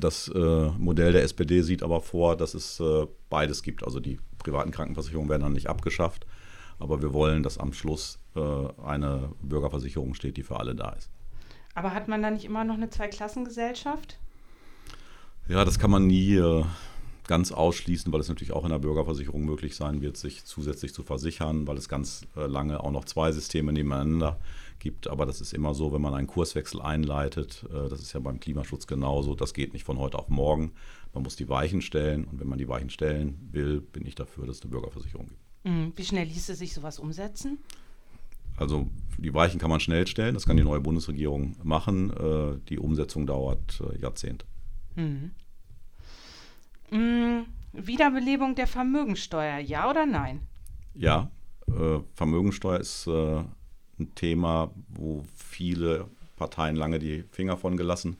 Das 0.00 0.28
äh, 0.28 0.68
Modell 0.78 1.12
der 1.12 1.22
SPD 1.22 1.62
sieht 1.62 1.82
aber 1.82 2.00
vor, 2.00 2.36
dass 2.36 2.54
es 2.54 2.80
äh, 2.80 3.06
beides 3.28 3.62
gibt. 3.62 3.84
Also 3.84 4.00
die 4.00 4.18
privaten 4.38 4.70
Krankenversicherungen 4.70 5.28
werden 5.30 5.42
dann 5.42 5.52
nicht 5.52 5.68
abgeschafft, 5.68 6.26
aber 6.78 7.02
wir 7.02 7.12
wollen, 7.12 7.42
dass 7.42 7.58
am 7.58 7.72
Schluss 7.72 8.18
äh, 8.34 8.40
eine 8.82 9.30
Bürgerversicherung 9.42 10.14
steht, 10.14 10.36
die 10.36 10.42
für 10.42 10.58
alle 10.58 10.74
da 10.74 10.90
ist. 10.90 11.10
Aber 11.74 11.94
hat 11.94 12.08
man 12.08 12.22
da 12.22 12.30
nicht 12.30 12.44
immer 12.44 12.64
noch 12.64 12.74
eine 12.74 12.90
Zweiklassengesellschaft? 12.90 14.18
Ja, 15.48 15.64
das 15.64 15.78
kann 15.78 15.90
man 15.90 16.06
nie 16.06 16.36
äh, 16.36 16.64
ganz 17.30 17.52
ausschließen, 17.52 18.12
weil 18.12 18.18
es 18.18 18.28
natürlich 18.28 18.52
auch 18.52 18.64
in 18.64 18.70
der 18.70 18.80
Bürgerversicherung 18.80 19.44
möglich 19.44 19.76
sein 19.76 20.02
wird, 20.02 20.16
sich 20.16 20.44
zusätzlich 20.44 20.92
zu 20.92 21.04
versichern, 21.04 21.68
weil 21.68 21.76
es 21.76 21.88
ganz 21.88 22.26
äh, 22.36 22.46
lange 22.46 22.82
auch 22.82 22.90
noch 22.90 23.04
zwei 23.04 23.30
Systeme 23.30 23.72
nebeneinander 23.72 24.40
gibt. 24.80 25.06
Aber 25.06 25.26
das 25.26 25.40
ist 25.40 25.54
immer 25.54 25.72
so, 25.72 25.92
wenn 25.92 26.02
man 26.02 26.12
einen 26.12 26.26
Kurswechsel 26.26 26.82
einleitet, 26.82 27.64
äh, 27.72 27.88
das 27.88 28.00
ist 28.00 28.14
ja 28.14 28.18
beim 28.18 28.40
Klimaschutz 28.40 28.88
genauso, 28.88 29.36
das 29.36 29.54
geht 29.54 29.74
nicht 29.74 29.84
von 29.84 30.00
heute 30.00 30.18
auf 30.18 30.28
morgen. 30.28 30.72
Man 31.14 31.22
muss 31.22 31.36
die 31.36 31.48
Weichen 31.48 31.82
stellen 31.82 32.24
und 32.24 32.40
wenn 32.40 32.48
man 32.48 32.58
die 32.58 32.66
Weichen 32.66 32.90
stellen 32.90 33.38
will, 33.52 33.80
bin 33.80 34.04
ich 34.06 34.16
dafür, 34.16 34.48
dass 34.48 34.56
es 34.56 34.62
eine 34.62 34.72
Bürgerversicherung 34.72 35.28
gibt. 35.28 35.40
Mhm. 35.62 35.92
Wie 35.94 36.04
schnell 36.04 36.26
ließe 36.26 36.56
sich 36.56 36.74
sowas 36.74 36.98
umsetzen? 36.98 37.58
Also 38.56 38.88
die 39.18 39.32
Weichen 39.32 39.60
kann 39.60 39.70
man 39.70 39.78
schnell 39.78 40.08
stellen, 40.08 40.34
das 40.34 40.46
kann 40.46 40.56
die 40.56 40.64
neue 40.64 40.80
Bundesregierung 40.80 41.54
machen. 41.62 42.10
Äh, 42.10 42.58
die 42.68 42.80
Umsetzung 42.80 43.24
dauert 43.28 43.80
Jahrzehnte. 44.00 44.46
Mhm. 44.96 45.30
Mhm. 46.90 47.46
Wiederbelebung 47.72 48.54
der 48.56 48.66
Vermögensteuer, 48.66 49.58
ja 49.58 49.88
oder 49.88 50.06
nein? 50.06 50.40
Ja, 50.94 51.30
äh, 51.68 52.00
Vermögensteuer 52.14 52.80
ist 52.80 53.06
äh, 53.06 53.44
ein 53.98 54.14
Thema, 54.14 54.70
wo 54.88 55.24
viele 55.36 56.06
Parteien 56.36 56.74
lange 56.74 56.98
die 56.98 57.24
Finger 57.30 57.56
von 57.56 57.76
gelassen 57.76 58.16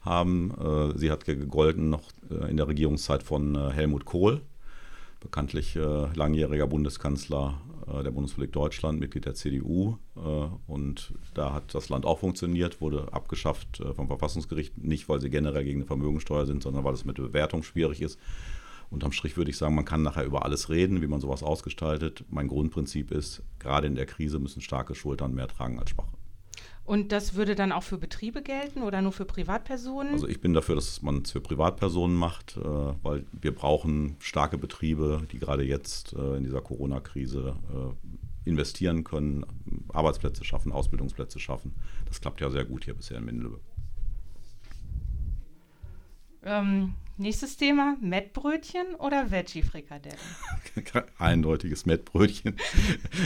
haben. 0.00 0.52
Äh, 0.52 0.98
sie 0.98 1.10
hat 1.10 1.24
gegolten 1.26 1.90
noch 1.90 2.10
äh, 2.30 2.50
in 2.50 2.56
der 2.56 2.68
Regierungszeit 2.68 3.22
von 3.22 3.54
äh, 3.54 3.70
Helmut 3.72 4.06
Kohl, 4.06 4.40
bekanntlich 5.26 5.76
äh, 5.76 6.06
langjähriger 6.14 6.66
Bundeskanzler 6.66 7.60
der 8.04 8.10
Bundesrepublik 8.10 8.50
Deutschland, 8.50 8.98
Mitglied 8.98 9.26
der 9.26 9.34
CDU. 9.34 9.96
und 10.66 11.14
da 11.34 11.52
hat 11.52 11.72
das 11.72 11.88
Land 11.88 12.04
auch 12.04 12.18
funktioniert, 12.18 12.80
wurde 12.80 13.12
abgeschafft 13.12 13.80
vom 13.94 14.08
Verfassungsgericht, 14.08 14.76
nicht 14.76 15.08
weil 15.08 15.20
sie 15.20 15.30
generell 15.30 15.62
gegen 15.62 15.78
eine 15.78 15.86
Vermögensteuer 15.86 16.46
sind, 16.46 16.64
sondern 16.64 16.82
weil 16.82 16.94
es 16.94 17.04
mit 17.04 17.16
der 17.18 17.22
Bewertung 17.22 17.62
schwierig 17.62 18.02
ist. 18.02 18.18
Unterm 18.90 19.12
Strich 19.12 19.36
würde 19.36 19.50
ich 19.50 19.56
sagen, 19.56 19.76
man 19.76 19.84
kann 19.84 20.02
nachher 20.02 20.24
über 20.24 20.44
alles 20.44 20.68
reden, 20.68 21.02
wie 21.02 21.06
man 21.06 21.20
sowas 21.20 21.44
ausgestaltet. 21.44 22.24
Mein 22.28 22.48
Grundprinzip 22.48 23.10
ist, 23.10 23.42
gerade 23.60 23.86
in 23.86 23.94
der 23.94 24.06
Krise 24.06 24.38
müssen 24.38 24.62
starke 24.62 24.96
Schultern 24.96 25.34
mehr 25.34 25.48
tragen 25.48 25.78
als 25.78 25.90
schwache. 25.90 26.16
Und 26.86 27.10
das 27.10 27.34
würde 27.34 27.56
dann 27.56 27.72
auch 27.72 27.82
für 27.82 27.98
Betriebe 27.98 28.42
gelten 28.42 28.82
oder 28.82 29.02
nur 29.02 29.10
für 29.10 29.24
Privatpersonen? 29.24 30.12
Also 30.12 30.28
ich 30.28 30.40
bin 30.40 30.54
dafür, 30.54 30.76
dass 30.76 31.02
man 31.02 31.22
es 31.22 31.32
für 31.32 31.40
Privatpersonen 31.40 32.16
macht, 32.16 32.56
äh, 32.56 32.60
weil 33.02 33.26
wir 33.32 33.52
brauchen 33.52 34.14
starke 34.20 34.56
Betriebe, 34.56 35.26
die 35.32 35.40
gerade 35.40 35.64
jetzt 35.64 36.12
äh, 36.12 36.36
in 36.36 36.44
dieser 36.44 36.60
Corona-Krise 36.60 37.56
äh, 37.74 38.48
investieren 38.48 39.02
können, 39.02 39.44
Arbeitsplätze 39.92 40.44
schaffen, 40.44 40.70
Ausbildungsplätze 40.70 41.40
schaffen. 41.40 41.74
Das 42.06 42.20
klappt 42.20 42.40
ja 42.40 42.50
sehr 42.50 42.64
gut 42.64 42.84
hier 42.84 42.94
bisher 42.94 43.18
in 43.18 43.24
Mindelbe. 43.24 43.58
Ähm, 46.44 46.94
nächstes 47.18 47.56
Thema, 47.56 47.96
Mettbrötchen 48.00 48.94
oder 48.98 49.30
Veggie-Frikadellen? 49.30 50.18
Eindeutiges 51.18 51.86
Mettbrötchen. 51.86 52.56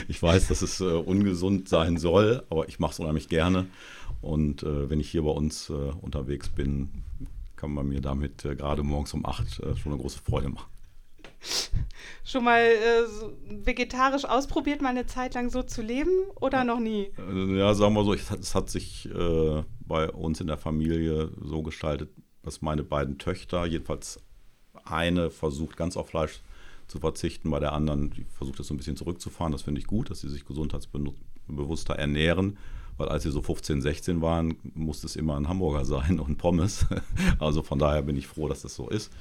Ich 0.07 0.21
weiß, 0.21 0.47
dass 0.47 0.61
es 0.61 0.79
äh, 0.81 0.85
ungesund 0.85 1.69
sein 1.69 1.97
soll, 1.97 2.43
aber 2.49 2.67
ich 2.67 2.79
mache 2.79 2.93
es 2.93 2.99
unheimlich 2.99 3.29
gerne. 3.29 3.67
Und 4.21 4.63
äh, 4.63 4.89
wenn 4.89 4.99
ich 4.99 5.09
hier 5.09 5.23
bei 5.23 5.31
uns 5.31 5.69
äh, 5.69 5.73
unterwegs 5.73 6.49
bin, 6.49 7.03
kann 7.55 7.73
man 7.73 7.87
mir 7.87 8.01
damit 8.01 8.45
äh, 8.45 8.55
gerade 8.55 8.83
morgens 8.83 9.13
um 9.13 9.25
8 9.25 9.59
äh, 9.59 9.75
schon 9.75 9.91
eine 9.91 10.01
große 10.01 10.19
Freude 10.19 10.49
machen. 10.49 10.69
Schon 12.23 12.43
mal 12.43 12.61
äh, 12.61 13.65
vegetarisch 13.65 14.25
ausprobiert, 14.25 14.81
mal 14.81 14.89
eine 14.89 15.07
Zeit 15.07 15.33
lang 15.33 15.49
so 15.49 15.63
zu 15.63 15.81
leben 15.81 16.11
oder 16.39 16.63
noch 16.63 16.79
nie? 16.79 17.11
Ja, 17.55 17.73
sagen 17.73 17.93
wir 17.95 18.03
so, 18.03 18.13
es 18.13 18.29
hat, 18.29 18.39
es 18.39 18.53
hat 18.53 18.69
sich 18.69 19.09
bei 19.11 20.09
uns 20.09 20.39
in 20.39 20.47
der 20.47 20.57
Familie 20.57 21.31
so 21.41 21.63
gestaltet, 21.63 22.09
dass 22.43 22.61
meine 22.61 22.83
beiden 22.83 23.17
Töchter, 23.17 23.65
jedenfalls 23.65 24.19
eine 24.85 25.29
versucht 25.29 25.77
ganz 25.77 25.97
auf 25.97 26.09
Fleisch 26.09 26.41
zu 26.87 26.99
verzichten, 26.99 27.49
bei 27.49 27.59
der 27.59 27.73
anderen 27.73 28.11
die 28.11 28.25
versucht 28.25 28.59
das 28.59 28.67
so 28.67 28.73
ein 28.73 28.77
bisschen 28.77 28.97
zurückzufahren. 28.97 29.51
Das 29.51 29.61
finde 29.61 29.79
ich 29.79 29.87
gut, 29.87 30.09
dass 30.09 30.21
sie 30.21 30.29
sich 30.29 30.45
gesundheitsbewusster 30.45 31.95
ernähren, 31.95 32.57
weil 32.97 33.09
als 33.09 33.23
sie 33.23 33.31
so 33.31 33.41
15, 33.41 33.81
16 33.81 34.21
waren, 34.21 34.57
musste 34.75 35.07
es 35.07 35.15
immer 35.15 35.37
ein 35.37 35.47
Hamburger 35.47 35.85
sein 35.85 36.19
und 36.19 36.37
Pommes. 36.37 36.85
Also 37.39 37.63
von 37.63 37.79
daher 37.79 38.01
bin 38.01 38.17
ich 38.17 38.27
froh, 38.27 38.47
dass 38.47 38.61
das 38.61 38.75
so 38.75 38.89
ist. 38.89 39.11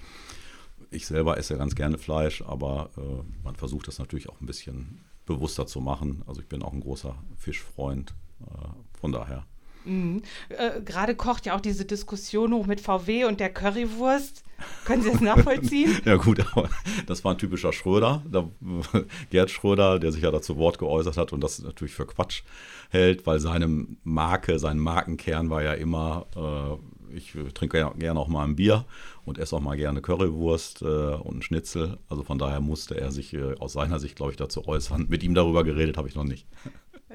Ich 0.91 1.07
selber 1.07 1.39
esse 1.39 1.57
ganz 1.57 1.75
gerne 1.75 1.99
Fleisch, 1.99 2.43
aber 2.43 2.91
äh, 2.97 3.45
man 3.45 3.55
versucht 3.55 3.87
das 3.87 3.99
natürlich 3.99 4.29
auch 4.29 4.41
ein 4.41 4.47
bisschen 4.47 5.01
bewusster 5.25 5.67
zu 5.67 5.81
machen. 5.81 6.23
Also 6.27 6.41
ich 6.41 6.49
bin 6.49 6.63
auch 6.63 6.73
ein 6.73 6.81
großer 6.81 7.15
Fischfreund. 7.37 8.13
Äh, 8.41 8.99
von 8.99 9.13
daher 9.13 9.47
Mhm. 9.85 10.23
Äh, 10.49 10.81
Gerade 10.83 11.15
kocht 11.15 11.47
ja 11.47 11.57
auch 11.57 11.61
diese 11.61 11.85
Diskussion 11.85 12.53
hoch 12.53 12.67
mit 12.67 12.81
VW 12.81 13.25
und 13.25 13.41
der 13.41 13.51
Currywurst. 13.51 14.45
Können 14.85 15.03
Sie 15.03 15.11
das 15.11 15.21
nachvollziehen? 15.21 15.97
ja 16.05 16.17
gut, 16.17 16.41
aber 16.53 16.69
das 17.07 17.25
war 17.25 17.33
ein 17.33 17.39
typischer 17.39 17.73
Schröder, 17.73 18.23
der, 18.27 18.49
Gerd 19.31 19.51
Schröder, 19.51 19.99
der 19.99 20.13
sich 20.13 20.23
ja 20.23 20.31
dazu 20.31 20.57
Wort 20.57 20.79
geäußert 20.79 21.17
hat 21.17 21.33
und 21.33 21.43
das 21.43 21.63
natürlich 21.63 21.95
für 21.95 22.07
Quatsch 22.07 22.43
hält, 22.91 23.27
weil 23.27 23.41
seine 23.41 23.87
Marke, 24.05 24.59
sein 24.59 24.79
Markenkern 24.79 25.49
war 25.49 25.63
ja 25.63 25.73
immer, 25.73 26.27
äh, 26.37 27.17
ich 27.17 27.35
trinke 27.55 27.91
gerne 27.99 28.21
auch 28.21 28.29
mal 28.29 28.45
ein 28.45 28.57
Bier 28.57 28.85
und 29.25 29.39
esse 29.39 29.57
auch 29.57 29.61
mal 29.61 29.77
gerne 29.77 30.03
Currywurst 30.03 30.83
äh, 30.83 30.85
und 30.85 31.33
einen 31.33 31.43
Schnitzel. 31.43 31.99
Also 32.09 32.23
von 32.23 32.39
daher 32.39 32.61
musste 32.61 33.01
er 33.01 33.11
sich 33.11 33.33
äh, 33.33 33.55
aus 33.59 33.73
seiner 33.73 33.99
Sicht, 33.99 34.17
glaube 34.17 34.33
ich, 34.33 34.37
dazu 34.37 34.67
äußern. 34.67 35.07
Mit 35.09 35.23
ihm 35.23 35.35
darüber 35.35 35.65
geredet 35.65 35.97
habe 35.97 36.09
ich 36.09 36.15
noch 36.15 36.25
nicht. 36.25 36.47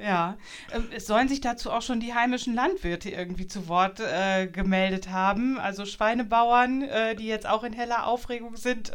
Ja, 0.01 0.37
ähm, 0.73 0.87
es 0.91 1.07
sollen 1.07 1.29
sich 1.29 1.39
dazu 1.39 1.71
auch 1.71 1.81
schon 1.81 1.99
die 1.99 2.13
heimischen 2.13 2.53
Landwirte 2.53 3.09
irgendwie 3.09 3.47
zu 3.47 3.67
Wort 3.67 4.01
äh, 4.01 4.47
gemeldet 4.47 5.09
haben. 5.09 5.57
Also 5.57 5.85
Schweinebauern, 5.85 6.81
äh, 6.81 7.15
die 7.15 7.27
jetzt 7.27 7.47
auch 7.47 7.63
in 7.63 7.73
heller 7.73 8.07
Aufregung 8.07 8.57
sind. 8.57 8.91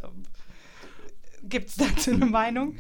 Gibt 1.42 1.70
es 1.70 1.76
dazu 1.76 2.10
eine 2.10 2.26
Meinung? 2.26 2.76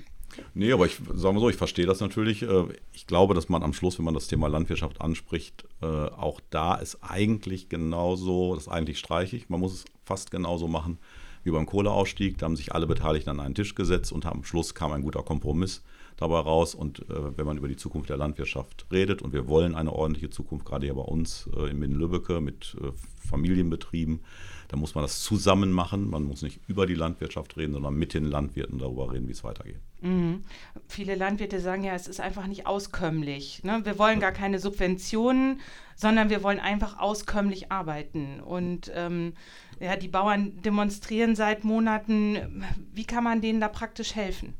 Nee, 0.54 0.72
aber 0.72 0.86
ich 0.86 0.98
sage 1.14 1.34
mal 1.34 1.40
so, 1.40 1.48
ich 1.48 1.56
verstehe 1.56 1.86
das 1.86 2.00
natürlich. 2.00 2.42
Äh, 2.42 2.64
ich 2.92 3.06
glaube, 3.06 3.34
dass 3.34 3.48
man 3.48 3.62
am 3.62 3.72
Schluss, 3.72 3.98
wenn 3.98 4.04
man 4.04 4.14
das 4.14 4.28
Thema 4.28 4.48
Landwirtschaft 4.48 5.00
anspricht, 5.00 5.64
äh, 5.80 5.86
auch 5.86 6.40
da 6.50 6.74
ist 6.74 6.98
eigentlich 7.02 7.68
genauso, 7.68 8.54
das 8.54 8.64
ist 8.64 8.72
eigentlich 8.72 8.98
streichig. 8.98 9.48
Man 9.48 9.60
muss 9.60 9.72
es 9.72 9.84
fast 10.04 10.30
genauso 10.30 10.68
machen 10.68 10.98
wie 11.42 11.50
beim 11.50 11.66
Kohleausstieg. 11.66 12.36
Da 12.36 12.46
haben 12.46 12.56
sich 12.56 12.74
alle 12.74 12.86
Beteiligten 12.86 13.30
an 13.30 13.40
einen 13.40 13.54
Tisch 13.54 13.74
gesetzt 13.74 14.12
und 14.12 14.26
am 14.26 14.44
Schluss 14.44 14.74
kam 14.74 14.92
ein 14.92 15.02
guter 15.02 15.22
Kompromiss 15.22 15.82
dabei 16.20 16.38
raus. 16.38 16.74
Und 16.74 17.00
äh, 17.10 17.36
wenn 17.36 17.46
man 17.46 17.56
über 17.56 17.68
die 17.68 17.76
Zukunft 17.76 18.10
der 18.10 18.16
Landwirtschaft 18.16 18.86
redet, 18.92 19.22
und 19.22 19.32
wir 19.32 19.48
wollen 19.48 19.74
eine 19.74 19.92
ordentliche 19.92 20.30
Zukunft, 20.30 20.66
gerade 20.66 20.86
hier 20.86 20.94
bei 20.94 21.02
uns 21.02 21.48
äh, 21.56 21.70
in 21.70 21.78
Minden-Lübbecke 21.78 22.40
mit 22.40 22.76
äh, 22.80 22.92
Familienbetrieben, 23.28 24.20
dann 24.68 24.78
muss 24.78 24.94
man 24.94 25.02
das 25.02 25.22
zusammen 25.22 25.72
machen. 25.72 26.08
Man 26.08 26.22
muss 26.22 26.42
nicht 26.42 26.60
über 26.68 26.86
die 26.86 26.94
Landwirtschaft 26.94 27.56
reden, 27.56 27.72
sondern 27.72 27.94
mit 27.94 28.14
den 28.14 28.24
Landwirten 28.24 28.78
darüber 28.78 29.12
reden, 29.12 29.26
wie 29.26 29.32
es 29.32 29.42
weitergeht. 29.42 29.80
Mhm. 30.00 30.44
Viele 30.86 31.16
Landwirte 31.16 31.58
sagen 31.58 31.82
ja, 31.82 31.94
es 31.94 32.06
ist 32.06 32.20
einfach 32.20 32.46
nicht 32.46 32.66
auskömmlich. 32.66 33.64
Ne? 33.64 33.80
Wir 33.82 33.98
wollen 33.98 34.20
gar 34.20 34.32
keine 34.32 34.60
Subventionen, 34.60 35.60
sondern 35.96 36.30
wir 36.30 36.42
wollen 36.42 36.60
einfach 36.60 36.98
auskömmlich 36.98 37.72
arbeiten. 37.72 38.40
Und 38.40 38.92
ähm, 38.94 39.32
ja, 39.80 39.96
die 39.96 40.08
Bauern 40.08 40.62
demonstrieren 40.62 41.34
seit 41.34 41.64
Monaten. 41.64 42.64
Wie 42.92 43.04
kann 43.04 43.24
man 43.24 43.40
denen 43.40 43.60
da 43.60 43.68
praktisch 43.68 44.14
helfen? 44.14 44.54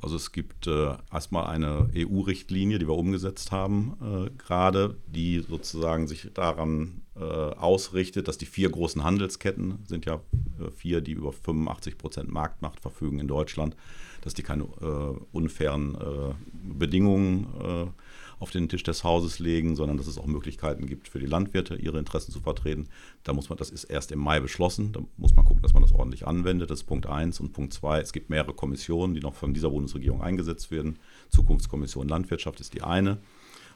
Also 0.00 0.16
es 0.16 0.32
gibt 0.32 0.66
äh, 0.66 0.94
erstmal 1.12 1.46
eine 1.46 1.88
EU-Richtlinie, 1.96 2.78
die 2.78 2.86
wir 2.86 2.94
umgesetzt 2.94 3.50
haben 3.50 3.96
äh, 4.00 4.30
gerade, 4.36 4.96
die 5.06 5.40
sozusagen 5.40 6.06
sich 6.06 6.30
daran 6.34 7.02
äh, 7.16 7.22
ausrichtet, 7.22 8.28
dass 8.28 8.38
die 8.38 8.46
vier 8.46 8.70
großen 8.70 9.02
Handelsketten, 9.02 9.78
sind 9.86 10.04
ja 10.04 10.16
äh, 10.60 10.70
vier, 10.70 11.00
die 11.00 11.12
über 11.12 11.32
85 11.32 11.98
Prozent 11.98 12.30
Marktmacht 12.30 12.80
verfügen 12.80 13.18
in 13.18 13.28
Deutschland, 13.28 13.74
dass 14.20 14.34
die 14.34 14.42
keine 14.42 14.64
äh, 14.64 15.18
unfairen 15.32 15.94
äh, 15.94 16.34
Bedingungen 16.52 17.92
auf 18.38 18.50
den 18.50 18.68
Tisch 18.68 18.82
des 18.82 19.02
Hauses 19.04 19.38
legen, 19.38 19.76
sondern 19.76 19.96
dass 19.96 20.06
es 20.06 20.18
auch 20.18 20.26
Möglichkeiten 20.26 20.86
gibt 20.86 21.08
für 21.08 21.18
die 21.18 21.26
Landwirte, 21.26 21.76
ihre 21.76 21.98
Interessen 21.98 22.32
zu 22.32 22.40
vertreten. 22.40 22.88
Da 23.24 23.32
muss 23.32 23.48
man, 23.48 23.58
das 23.58 23.70
ist 23.70 23.84
erst 23.84 24.12
im 24.12 24.18
Mai 24.18 24.40
beschlossen, 24.40 24.92
da 24.92 25.00
muss 25.16 25.34
man 25.34 25.44
gucken, 25.44 25.62
dass 25.62 25.72
man 25.72 25.82
das 25.82 25.92
ordentlich 25.92 26.26
anwendet. 26.26 26.70
Das 26.70 26.80
ist 26.80 26.86
Punkt 26.86 27.06
1 27.06 27.40
und 27.40 27.52
Punkt 27.52 27.72
2. 27.72 28.00
Es 28.00 28.12
gibt 28.12 28.30
mehrere 28.30 28.52
Kommissionen, 28.52 29.14
die 29.14 29.20
noch 29.20 29.34
von 29.34 29.54
dieser 29.54 29.70
Bundesregierung 29.70 30.22
eingesetzt 30.22 30.70
werden. 30.70 30.98
Zukunftskommission 31.30 32.08
Landwirtschaft 32.08 32.60
ist 32.60 32.74
die 32.74 32.82
eine. 32.82 33.18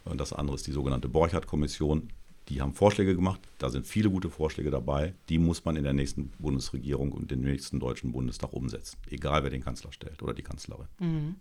Und 0.05 0.21
das 0.21 0.33
andere 0.33 0.57
ist 0.57 0.67
die 0.67 0.73
sogenannte 0.73 1.09
Borchardt-Kommission. 1.09 2.09
Die 2.49 2.61
haben 2.61 2.75
Vorschläge 2.75 3.15
gemacht, 3.15 3.41
da 3.59 3.71
sind 3.71 3.87
viele 3.87 4.11
gute 4.11 4.29
Vorschläge 4.29 4.71
dabei. 4.71 5.15
Die 5.29 5.39
muss 5.39 5.65
man 5.65 5.77
in 5.77 5.85
der 5.85 5.93
nächsten 5.93 6.33
Bundesregierung 6.39 7.13
und 7.13 7.31
dem 7.31 7.43
nächsten 7.43 7.79
Deutschen 7.79 8.11
Bundestag 8.11 8.53
umsetzen, 8.53 8.99
egal 9.09 9.45
wer 9.45 9.51
den 9.51 9.63
Kanzler 9.63 9.93
stellt 9.93 10.21
oder 10.23 10.35
die 10.35 10.43
Kanzlerin. 10.43 10.87
Mhm. 10.99 11.37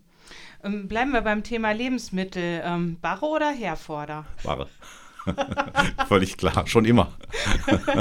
Ähm, 0.63 0.87
bleiben 0.87 1.11
wir 1.11 1.21
beim 1.21 1.43
Thema 1.43 1.71
Lebensmittel. 1.71 2.61
Ähm, 2.63 2.97
Barre 3.01 3.25
oder 3.25 3.51
Herforder? 3.51 4.25
Barre. 4.43 4.67
Völlig 6.07 6.37
klar, 6.37 6.65
schon 6.67 6.85
immer. 6.85 7.13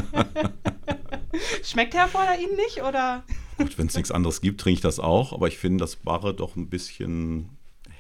Schmeckt 1.63 1.95
Herforder 1.95 2.39
Ihnen 2.39 2.57
nicht 2.57 2.83
oder? 2.83 3.25
Gut, 3.59 3.77
wenn 3.77 3.89
es 3.89 3.97
nichts 3.97 4.11
anderes 4.11 4.41
gibt, 4.41 4.61
trinke 4.61 4.75
ich 4.75 4.81
das 4.81 5.01
auch, 5.01 5.33
aber 5.33 5.49
ich 5.49 5.59
finde, 5.59 5.83
dass 5.83 5.97
Barre 5.97 6.33
doch 6.33 6.57
ein 6.57 6.69
bisschen 6.69 7.51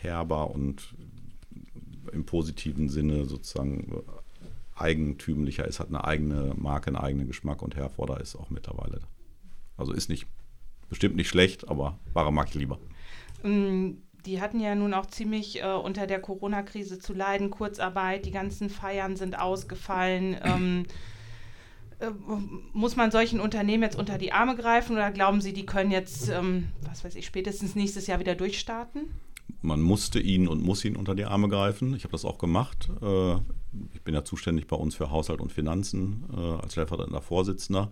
herber 0.00 0.50
und 0.50 0.94
im 2.12 2.24
positiven 2.24 2.88
Sinne 2.88 3.26
sozusagen 3.26 4.02
eigentümlicher 4.76 5.66
ist, 5.66 5.80
hat 5.80 5.88
eine 5.88 6.04
eigene 6.04 6.54
Marke, 6.56 6.88
einen 6.88 6.96
eigenen 6.96 7.26
Geschmack 7.26 7.62
und 7.62 7.76
Herforder 7.76 8.20
ist 8.20 8.36
auch 8.36 8.50
mittlerweile. 8.50 9.00
Also 9.76 9.92
ist 9.92 10.08
nicht 10.08 10.26
bestimmt 10.88 11.16
nicht 11.16 11.28
schlecht, 11.28 11.68
aber 11.68 11.98
Barre 12.14 12.32
mag 12.32 12.48
ich 12.48 12.54
lieber. 12.54 12.78
Die 14.26 14.40
hatten 14.40 14.60
ja 14.60 14.74
nun 14.74 14.94
auch 14.94 15.06
ziemlich 15.06 15.62
äh, 15.62 15.66
unter 15.66 16.06
der 16.06 16.20
Corona-Krise 16.20 16.98
zu 16.98 17.14
leiden, 17.14 17.50
Kurzarbeit, 17.50 18.26
die 18.26 18.30
ganzen 18.30 18.70
Feiern 18.70 19.16
sind 19.16 19.38
ausgefallen. 19.38 20.36
Ähm, 20.48 20.86
äh, 22.00 22.10
muss 22.72 22.94
man 22.94 23.10
solchen 23.10 23.40
Unternehmen 23.40 23.82
jetzt 23.82 23.98
unter 23.98 24.18
die 24.18 24.32
Arme 24.32 24.54
greifen 24.54 24.92
oder 24.92 25.10
glauben 25.10 25.40
Sie, 25.40 25.52
die 25.52 25.66
können 25.66 25.90
jetzt, 25.90 26.28
ähm, 26.28 26.68
was 26.82 27.04
weiß 27.04 27.16
ich, 27.16 27.26
spätestens 27.26 27.74
nächstes 27.74 28.06
Jahr 28.06 28.20
wieder 28.20 28.36
durchstarten? 28.36 29.06
Man 29.62 29.80
musste 29.80 30.20
ihn 30.20 30.46
und 30.46 30.62
muss 30.62 30.84
ihn 30.84 30.94
unter 30.94 31.16
die 31.16 31.24
Arme 31.24 31.48
greifen. 31.48 31.94
Ich 31.96 32.04
habe 32.04 32.12
das 32.12 32.24
auch 32.24 32.38
gemacht. 32.38 32.88
Äh, 33.02 33.34
ich 33.92 34.02
bin 34.02 34.14
ja 34.14 34.24
zuständig 34.24 34.68
bei 34.68 34.76
uns 34.76 34.94
für 34.94 35.10
Haushalt 35.10 35.40
und 35.40 35.52
Finanzen 35.52 36.24
äh, 36.32 36.62
als 36.62 36.72
stellvertretender 36.72 37.20
Vorsitzender. 37.20 37.90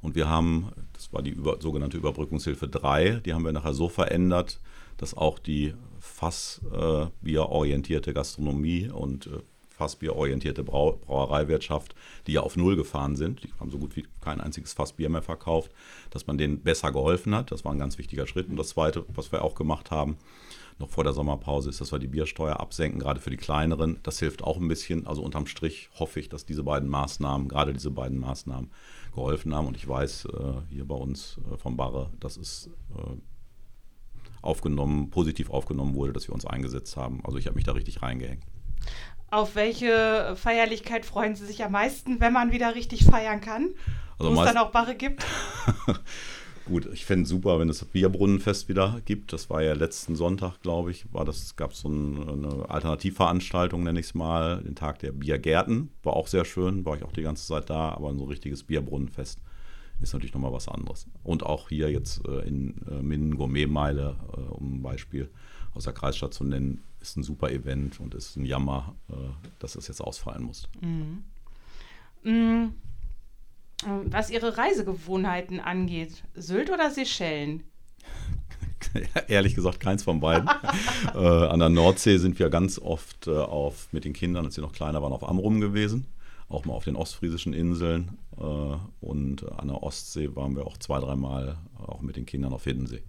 Und 0.00 0.14
wir 0.14 0.28
haben, 0.28 0.70
das 0.92 1.12
war 1.12 1.22
die 1.22 1.30
über, 1.30 1.60
sogenannte 1.60 1.96
Überbrückungshilfe 1.96 2.68
3, 2.68 3.20
die 3.24 3.34
haben 3.34 3.44
wir 3.44 3.52
nachher 3.52 3.74
so 3.74 3.88
verändert, 3.88 4.60
dass 4.98 5.16
auch 5.16 5.38
die 5.38 5.74
fassbierorientierte 5.98 8.12
Gastronomie 8.12 8.88
und 8.88 9.26
äh, 9.26 9.40
fassbierorientierte 9.78 10.64
Brau 10.64 10.98
Brauereiwirtschaft, 11.06 11.94
die 12.26 12.32
ja 12.32 12.42
auf 12.42 12.56
Null 12.56 12.76
gefahren 12.76 13.16
sind, 13.16 13.44
die 13.44 13.52
haben 13.58 13.70
so 13.70 13.78
gut 13.78 13.96
wie 13.96 14.06
kein 14.20 14.40
einziges 14.40 14.72
Fassbier 14.72 15.08
mehr 15.08 15.22
verkauft, 15.22 15.70
dass 16.10 16.26
man 16.26 16.36
denen 16.36 16.60
besser 16.60 16.92
geholfen 16.92 17.34
hat. 17.34 17.52
Das 17.52 17.64
war 17.64 17.72
ein 17.72 17.78
ganz 17.78 17.96
wichtiger 17.96 18.26
Schritt. 18.26 18.48
Und 18.48 18.56
das 18.56 18.70
Zweite, 18.70 19.04
was 19.14 19.32
wir 19.32 19.42
auch 19.42 19.54
gemacht 19.54 19.90
haben, 19.90 20.18
noch 20.80 20.90
vor 20.90 21.04
der 21.04 21.12
Sommerpause, 21.12 21.70
ist, 21.70 21.80
dass 21.80 21.92
wir 21.92 21.98
die 21.98 22.08
Biersteuer 22.08 22.60
absenken, 22.60 23.00
gerade 23.00 23.20
für 23.20 23.30
die 23.30 23.36
kleineren. 23.36 23.98
Das 24.02 24.18
hilft 24.18 24.42
auch 24.42 24.58
ein 24.58 24.68
bisschen. 24.68 25.06
Also 25.06 25.22
unterm 25.22 25.46
Strich 25.46 25.88
hoffe 25.98 26.20
ich, 26.20 26.28
dass 26.28 26.44
diese 26.44 26.64
beiden 26.64 26.88
Maßnahmen, 26.88 27.48
gerade 27.48 27.72
diese 27.72 27.90
beiden 27.90 28.18
Maßnahmen, 28.18 28.70
geholfen 29.14 29.54
haben. 29.54 29.66
Und 29.66 29.76
ich 29.76 29.88
weiß 29.88 30.26
äh, 30.26 30.52
hier 30.70 30.86
bei 30.86 30.94
uns 30.94 31.38
äh, 31.52 31.56
vom 31.56 31.76
Barre, 31.76 32.10
dass 32.20 32.36
es 32.36 32.70
äh, 32.96 33.16
aufgenommen, 34.42 35.10
positiv 35.10 35.50
aufgenommen 35.50 35.94
wurde, 35.94 36.12
dass 36.12 36.28
wir 36.28 36.34
uns 36.34 36.44
eingesetzt 36.46 36.96
haben. 36.96 37.20
Also 37.24 37.38
ich 37.38 37.46
habe 37.46 37.56
mich 37.56 37.64
da 37.64 37.72
richtig 37.72 38.02
reingehängt. 38.02 38.44
Auf 39.30 39.54
welche 39.56 40.34
Feierlichkeit 40.36 41.04
freuen 41.04 41.34
Sie 41.34 41.44
sich 41.44 41.62
am 41.62 41.72
meisten, 41.72 42.20
wenn 42.20 42.32
man 42.32 42.50
wieder 42.50 42.74
richtig 42.74 43.04
feiern 43.04 43.40
kann? 43.40 43.74
Also 44.18 44.34
wo 44.34 44.40
es 44.40 44.46
dann 44.46 44.56
auch 44.56 44.70
Barre 44.70 44.94
gibt? 44.94 45.24
Gut, 46.68 46.86
ich 46.92 47.06
fände 47.06 47.22
es 47.22 47.30
super, 47.30 47.58
wenn 47.58 47.70
es 47.70 47.78
das 47.78 47.88
Bierbrunnenfest 47.88 48.68
wieder 48.68 49.00
gibt. 49.06 49.32
Das 49.32 49.48
war 49.48 49.62
ja 49.62 49.72
letzten 49.72 50.16
Sonntag, 50.16 50.60
glaube 50.60 50.90
ich, 50.90 51.10
war 51.12 51.24
das, 51.24 51.56
gab 51.56 51.72
es 51.72 51.80
so 51.80 51.88
ein, 51.88 52.28
eine 52.28 52.68
Alternativveranstaltung, 52.68 53.82
nenne 53.82 54.00
ich 54.00 54.06
es 54.06 54.14
mal, 54.14 54.62
den 54.62 54.74
Tag 54.74 54.98
der 54.98 55.12
Biergärten. 55.12 55.90
War 56.02 56.14
auch 56.14 56.26
sehr 56.26 56.44
schön, 56.44 56.84
war 56.84 56.96
ich 56.96 57.04
auch 57.04 57.12
die 57.12 57.22
ganze 57.22 57.46
Zeit 57.46 57.70
da, 57.70 57.90
aber 57.90 58.12
so 58.12 58.24
ein 58.24 58.28
richtiges 58.28 58.64
Bierbrunnenfest 58.64 59.40
ist 60.00 60.12
natürlich 60.12 60.34
nochmal 60.34 60.52
was 60.52 60.68
anderes. 60.68 61.06
Und 61.24 61.44
auch 61.44 61.68
hier 61.68 61.90
jetzt 61.90 62.26
äh, 62.26 62.46
in 62.46 62.74
äh, 62.88 63.02
Minden 63.02 63.36
Gourmetmeile, 63.36 64.16
äh, 64.32 64.40
um 64.40 64.76
ein 64.76 64.82
Beispiel 64.82 65.30
aus 65.74 65.84
der 65.84 65.92
Kreisstadt 65.92 66.34
zu 66.34 66.44
nennen, 66.44 66.82
ist 67.00 67.16
ein 67.16 67.22
super 67.22 67.50
Event 67.50 68.00
und 68.00 68.14
ist 68.14 68.36
ein 68.36 68.44
Jammer, 68.44 68.96
dass 69.60 69.74
das 69.74 69.86
jetzt 69.86 70.00
ausfallen 70.00 70.42
muss. 70.42 70.68
Mhm. 70.80 71.22
Mhm. 72.24 72.72
Was 74.06 74.30
Ihre 74.30 74.58
Reisegewohnheiten 74.58 75.60
angeht, 75.60 76.24
Sylt 76.34 76.70
oder 76.70 76.90
Seychellen? 76.90 77.62
Ehrlich 79.28 79.54
gesagt, 79.54 79.80
keins 79.80 80.02
von 80.02 80.20
beiden. 80.20 80.48
äh, 81.14 81.18
an 81.18 81.60
der 81.60 81.68
Nordsee 81.68 82.18
sind 82.18 82.38
wir 82.38 82.50
ganz 82.50 82.78
oft 82.78 83.26
äh, 83.26 83.36
auf, 83.36 83.88
mit 83.92 84.04
den 84.04 84.12
Kindern, 84.12 84.44
als 84.44 84.54
sie 84.54 84.60
noch 84.60 84.72
kleiner 84.72 85.02
waren, 85.02 85.12
auf 85.12 85.28
Amrum 85.28 85.60
gewesen. 85.60 86.06
Auch 86.48 86.64
mal 86.64 86.74
auf 86.74 86.84
den 86.84 86.96
ostfriesischen 86.96 87.52
Inseln. 87.52 88.18
Äh, 88.38 88.42
und 89.00 89.50
an 89.52 89.68
der 89.68 89.82
Ostsee 89.82 90.34
waren 90.34 90.56
wir 90.56 90.66
auch 90.66 90.78
zwei, 90.78 91.00
dreimal 91.00 91.58
auch 91.78 92.00
mit 92.00 92.16
den 92.16 92.26
Kindern 92.26 92.52
auf 92.52 92.64
Hiddensee. 92.64 93.02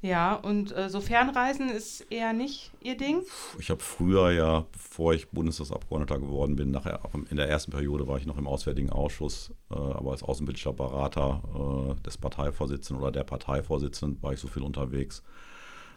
Ja, 0.00 0.34
und 0.34 0.76
äh, 0.76 0.88
so 0.88 1.00
Fernreisen 1.00 1.70
ist 1.70 2.02
eher 2.02 2.32
nicht 2.32 2.70
Ihr 2.80 2.96
Ding? 2.96 3.22
Ich 3.58 3.68
habe 3.68 3.82
früher 3.82 4.30
ja, 4.30 4.64
bevor 4.70 5.12
ich 5.12 5.28
Bundestagsabgeordneter 5.30 6.20
geworden 6.20 6.54
bin, 6.54 6.70
nachher 6.70 7.00
in 7.30 7.36
der 7.36 7.48
ersten 7.48 7.72
Periode 7.72 8.06
war 8.06 8.16
ich 8.16 8.24
noch 8.24 8.38
im 8.38 8.46
Auswärtigen 8.46 8.90
Ausschuss, 8.90 9.52
äh, 9.70 9.74
aber 9.74 10.12
als 10.12 10.22
außenpolitischer 10.22 10.72
Berater 10.72 11.96
äh, 11.98 12.02
des 12.02 12.16
Parteivorsitzenden 12.16 13.02
oder 13.02 13.10
der 13.10 13.24
Parteivorsitzenden 13.24 14.22
war 14.22 14.32
ich 14.32 14.38
so 14.38 14.46
viel 14.46 14.62
unterwegs. 14.62 15.24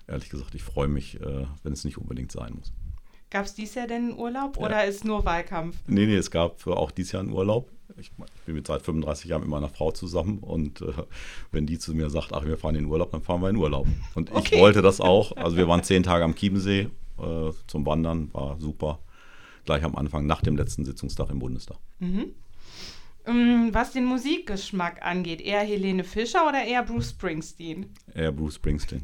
Ehrlich 0.07 0.29
gesagt, 0.29 0.55
ich 0.55 0.63
freue 0.63 0.87
mich, 0.87 1.21
äh, 1.21 1.45
wenn 1.61 1.73
es 1.73 1.85
nicht 1.85 1.99
unbedingt 1.99 2.31
sein 2.31 2.55
muss. 2.55 2.73
Gab 3.31 3.45
es 3.45 3.55
dieses 3.55 3.75
Jahr 3.75 3.87
denn 3.87 4.09
einen 4.09 4.19
Urlaub 4.19 4.57
ja. 4.57 4.65
oder 4.65 4.85
ist 4.85 5.03
nur 5.03 5.25
Wahlkampf? 5.25 5.77
Nee, 5.87 6.05
nee, 6.05 6.15
es 6.15 6.29
gab 6.29 6.67
auch 6.67 6.91
dieses 6.91 7.13
Jahr 7.13 7.23
einen 7.23 7.33
Urlaub 7.33 7.67
ich, 7.99 8.11
ich, 8.11 8.41
bin 8.45 8.55
mit 8.55 8.67
seit 8.67 8.81
35 8.81 9.29
Jahren 9.29 9.41
mit 9.41 9.49
meiner 9.49 9.69
Frau 9.69 9.91
zusammen 9.91 10.39
und 10.39 10.81
äh, 10.81 10.93
wenn 11.51 11.65
die 11.65 11.79
zu 11.79 11.93
mir 11.93 12.09
sagt, 12.09 12.33
ach, 12.33 12.45
wir 12.45 12.57
fahren 12.57 12.75
in 12.75 12.83
den 12.83 12.91
Urlaub, 12.91 13.11
dann 13.11 13.21
fahren 13.21 13.41
wir 13.41 13.49
in 13.49 13.55
den 13.55 13.61
Urlaub. 13.61 13.87
Und 14.15 14.31
okay. 14.31 14.55
ich 14.55 14.59
wollte 14.59 14.81
das 14.81 15.01
auch. 15.01 15.35
Also 15.37 15.57
wir 15.57 15.67
waren 15.67 15.83
zehn 15.83 16.03
Tage 16.03 16.23
am 16.23 16.35
Chiemsee 16.35 16.89
äh, 17.19 17.51
zum 17.67 17.85
Wandern, 17.85 18.33
war 18.33 18.59
super. 18.59 18.99
Gleich 19.65 19.83
am 19.83 19.95
Anfang, 19.95 20.25
nach 20.25 20.41
dem 20.41 20.57
letzten 20.57 20.85
Sitzungstag 20.85 21.29
im 21.29 21.39
Bundestag. 21.39 21.77
Mhm. 21.99 22.33
Um, 23.23 23.69
was 23.71 23.91
den 23.91 24.05
Musikgeschmack 24.05 25.03
angeht, 25.05 25.41
eher 25.41 25.59
Helene 25.59 26.03
Fischer 26.03 26.47
oder 26.47 26.63
eher 26.63 26.81
Bruce 26.81 27.11
Springsteen? 27.11 27.85
Eher 28.15 28.31
Bruce 28.31 28.55
Springsteen. 28.55 29.03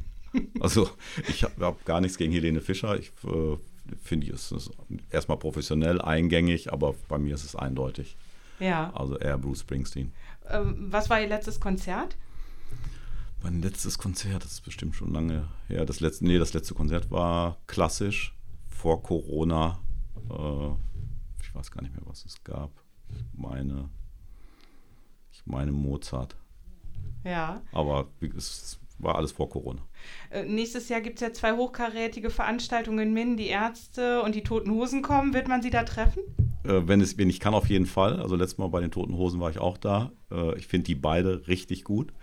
also 0.60 0.90
ich 1.30 1.44
habe 1.44 1.54
hab 1.64 1.86
gar 1.86 2.02
nichts 2.02 2.18
gegen 2.18 2.34
Helene 2.34 2.60
Fischer. 2.60 2.98
Ich 2.98 3.12
äh, 3.24 3.58
finde, 4.02 4.32
es 4.32 4.52
ist 4.52 4.72
erstmal 5.10 5.38
professionell, 5.38 6.02
eingängig, 6.02 6.72
aber 6.72 6.96
bei 7.08 7.18
mir 7.18 7.36
ist 7.36 7.44
es 7.44 7.56
eindeutig. 7.56 8.18
Ja. 8.60 8.92
Also 8.94 9.18
eher 9.18 9.38
Bruce 9.38 9.62
Springsteen. 9.62 10.12
Ähm, 10.50 10.88
was 10.92 11.10
war 11.10 11.22
Ihr 11.22 11.28
letztes 11.28 11.60
Konzert? 11.60 12.16
Mein 13.44 13.62
letztes 13.62 13.98
Konzert, 13.98 14.44
das 14.44 14.54
ist 14.54 14.62
bestimmt 14.62 14.96
schon 14.96 15.14
lange 15.14 15.48
her. 15.68 15.86
Das 15.86 16.00
letzte, 16.00 16.26
nee, 16.26 16.40
das 16.40 16.54
letzte 16.54 16.74
Konzert 16.74 17.12
war 17.12 17.58
klassisch 17.68 18.36
vor 18.68 19.04
Corona. 19.04 19.80
Äh, 20.30 20.70
ich 21.42 21.54
weiß 21.54 21.72
gar 21.72 21.82
nicht 21.82 21.96
mehr, 21.96 22.06
was 22.06 22.26
es 22.26 22.44
gab. 22.44 22.72
Ich 23.10 23.24
meine, 23.34 23.90
ich 25.32 25.46
meine 25.46 25.72
Mozart. 25.72 26.36
Ja. 27.24 27.62
Aber 27.72 28.08
es 28.36 28.80
war 29.00 29.16
alles 29.16 29.32
vor 29.32 29.50
Corona. 29.50 29.82
Äh, 30.30 30.44
nächstes 30.46 30.90
Jahr 30.90 31.02
gibt 31.02 31.16
es 31.18 31.22
ja 31.22 31.34
zwei 31.34 31.54
hochkarätige 31.54 32.30
Veranstaltungen 32.30 33.00
in 33.00 33.14
Minden. 33.14 33.38
Die 33.38 33.48
Ärzte 33.48 34.22
und 34.22 34.36
die 34.36 34.44
Toten 34.44 34.72
Hosen 34.72 35.02
kommen. 35.02 35.34
Wird 35.34 35.48
man 35.48 35.62
sie 35.62 35.70
da 35.70 35.84
treffen? 35.84 36.24
Äh, 36.64 36.88
wenn, 36.88 37.02
es, 37.02 37.18
wenn 37.18 37.30
ich 37.30 37.40
kann, 37.40 37.54
auf 37.54 37.70
jeden 37.70 37.86
Fall. 37.86 38.20
Also 38.20 38.36
letztes 38.36 38.58
Mal 38.58 38.68
bei 38.68 38.82
den 38.82 38.92
Toten 38.92 39.16
Hosen 39.16 39.40
war 39.40 39.50
ich 39.50 39.60
auch 39.60 39.78
da. 39.78 40.12
Äh, 40.32 40.58
ich 40.58 40.68
finde 40.68 40.86
die 40.86 40.96
beide 40.96 41.48
richtig 41.48 41.84
gut. 41.84 42.14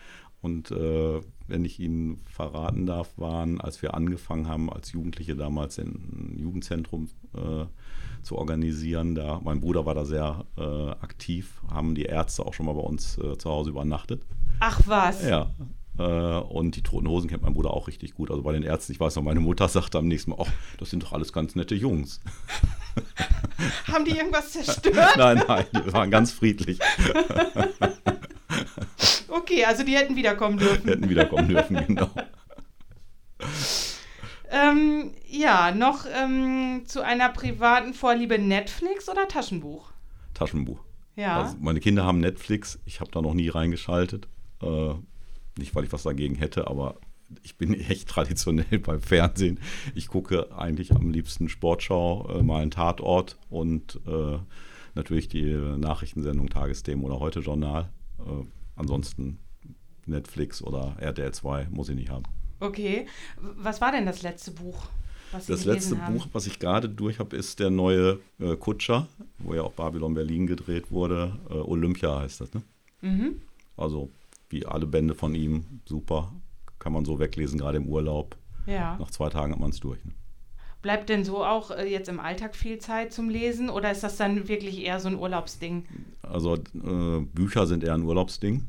Und 0.41 0.71
äh, 0.71 1.21
wenn 1.47 1.65
ich 1.65 1.81
Ihnen 1.81 2.19
verraten 2.27 2.85
darf, 2.85 3.17
waren, 3.17 3.63
als 3.63 3.81
wir 3.81 3.95
angefangen 3.95 4.47
haben, 4.47 4.71
als 4.71 4.93
Jugendliche 4.93 5.37
damals 5.37 5.79
ein 5.79 6.37
Jugendzentrum 6.39 7.09
äh, 7.35 7.65
zu 8.23 8.37
organisieren, 8.37 9.15
da 9.15 9.41
mein 9.43 9.61
Bruder 9.61 9.87
war 9.87 9.95
da 9.95 10.05
sehr 10.05 10.45
äh, 10.59 10.91
aktiv, 10.91 11.63
haben 11.71 11.95
die 11.95 12.03
Ärzte 12.03 12.45
auch 12.45 12.53
schon 12.53 12.67
mal 12.67 12.75
bei 12.75 12.83
uns 12.83 13.15
zu 13.15 13.51
Hause 13.51 13.71
übernachtet. 13.71 14.23
Ach 14.61 14.83
was. 14.85 15.27
Ja, 15.27 15.51
und 15.96 16.72
die 16.74 16.83
Toten 16.83 17.09
Hosen 17.09 17.30
kennt 17.30 17.42
mein 17.42 17.54
Bruder 17.54 17.70
auch 17.70 17.87
richtig 17.87 18.14
gut. 18.14 18.30
Also 18.30 18.42
bei 18.42 18.52
den 18.52 18.64
Ärzten, 18.64 18.92
ich 18.92 19.00
weiß 19.00 19.16
noch, 19.16 19.22
meine 19.22 19.40
Mutter 19.40 19.68
sagte 19.68 19.98
am 19.98 20.09
nächsten 20.09 20.33
Mal, 20.33 20.38
ach, 20.40 20.50
das 20.78 20.90
sind 20.90 21.02
doch 21.02 21.12
alles 21.12 21.33
ganz 21.33 21.54
nette 21.54 21.74
Jungs. 21.74 22.20
Haben 23.87 24.04
die 24.04 24.12
irgendwas 24.12 24.52
zerstört? 24.52 25.16
nein, 25.16 25.42
nein, 25.46 25.64
die 25.72 25.92
waren 25.92 26.11
ganz 26.11 26.33
friedlich. 26.33 26.78
okay, 29.28 29.64
also 29.64 29.85
die 29.85 29.96
hätten 29.96 30.16
wiederkommen 30.16 30.59
dürfen. 30.59 30.88
hätten 30.88 31.09
wiederkommen 31.09 31.48
dürfen, 31.48 31.87
genau. 31.87 32.11
Ähm, 34.50 35.12
ja, 35.28 35.72
noch 35.72 36.07
ähm, 36.07 36.83
zu 36.87 37.02
einer 37.02 37.28
privaten 37.28 37.94
Vorliebe 37.94 38.38
Netflix 38.38 39.09
oder 39.09 39.26
Taschenbuch? 39.26 39.90
Taschenbuch. 40.33 40.80
Ja. 41.16 41.42
Also 41.42 41.57
meine 41.61 41.80
Kinder 41.80 42.04
haben 42.04 42.20
Netflix, 42.20 42.78
ich 42.85 43.00
habe 43.00 43.11
da 43.11 43.22
noch 43.22 43.35
nie 43.35 43.48
reingeschaltet. 43.48 44.28
Äh, 44.62 44.94
nicht, 45.59 45.75
weil 45.75 45.85
ich 45.85 45.93
was 45.93 46.03
dagegen 46.03 46.35
hätte, 46.35 46.69
aber 46.69 46.97
ich 47.43 47.57
bin 47.57 47.75
echt 47.88 48.09
traditionell 48.09 48.79
beim 48.79 49.01
Fernsehen. 49.01 49.59
Ich 49.95 50.09
gucke 50.09 50.57
eigentlich 50.57 50.93
am 50.93 51.11
liebsten 51.11 51.49
Sportschau, 51.49 52.29
äh, 52.31 52.43
mal 52.43 52.62
einen 52.62 52.71
Tatort 52.71 53.37
und 53.51 54.01
äh, 54.07 54.38
natürlich 54.95 55.29
die 55.29 55.53
Nachrichtensendung 55.53 56.49
Tagesthemen 56.49 57.05
oder 57.05 57.21
Heute 57.21 57.40
Journal. 57.40 57.90
Äh, 58.19 58.45
ansonsten 58.77 59.38
Netflix 60.07 60.62
oder 60.62 60.97
RTL 60.99 61.33
2 61.33 61.69
muss 61.71 61.88
ich 61.88 61.97
nicht 61.97 62.11
haben. 62.11 62.25
Okay. 62.61 63.07
Was 63.40 63.81
war 63.81 63.93
denn 63.93 64.07
das 64.07 64.23
letzte 64.23 64.51
Buch? 64.53 64.87
Was 65.33 65.47
Sie 65.47 65.53
das 65.53 65.64
letzte 65.64 66.01
haben? 66.01 66.14
Buch, 66.14 66.29
was 66.33 66.47
ich 66.47 66.59
gerade 66.59 66.88
durch 66.88 67.19
habe, 67.19 67.37
ist 67.37 67.59
der 67.59 67.71
neue 67.71 68.21
äh, 68.38 68.57
Kutscher, 68.57 69.09
wo 69.38 69.55
ja 69.55 69.62
auch 69.62 69.73
Babylon 69.73 70.14
Berlin 70.14 70.47
gedreht 70.47 70.90
wurde. 70.90 71.38
Äh, 71.51 71.55
Olympia 71.55 72.21
heißt 72.21 72.40
das, 72.40 72.55
ne? 72.55 72.62
Mhm. 73.01 73.40
Also 73.77 74.11
wie 74.55 74.64
alle 74.64 74.87
Bände 74.87 75.14
von 75.14 75.35
ihm, 75.35 75.81
super. 75.85 76.33
Kann 76.79 76.93
man 76.93 77.05
so 77.05 77.19
weglesen, 77.19 77.59
gerade 77.59 77.77
im 77.77 77.88
Urlaub. 77.88 78.37
Ja. 78.67 78.97
Nach 78.99 79.11
zwei 79.11 79.29
Tagen 79.29 79.53
hat 79.53 79.61
man 79.61 79.71
es 79.71 79.81
durch. 79.81 80.03
Ne? 80.05 80.12
Bleibt 80.81 81.09
denn 81.09 81.25
so 81.25 81.45
auch 81.45 81.71
äh, 81.71 81.90
jetzt 81.90 82.09
im 82.09 82.21
Alltag 82.21 82.55
viel 82.55 82.79
Zeit 82.79 83.12
zum 83.12 83.29
Lesen 83.29 83.69
oder 83.69 83.90
ist 83.90 84.03
das 84.03 84.17
dann 84.17 84.49
wirklich 84.49 84.83
eher 84.83 85.01
so 85.01 85.09
ein 85.09 85.19
Urlaubsding? 85.19 85.87
Also 86.23 86.55
äh, 86.55 87.21
Bücher 87.33 87.67
sind 87.67 87.83
eher 87.85 87.95
ein 87.95 88.03
Urlaubsding, 88.03 88.67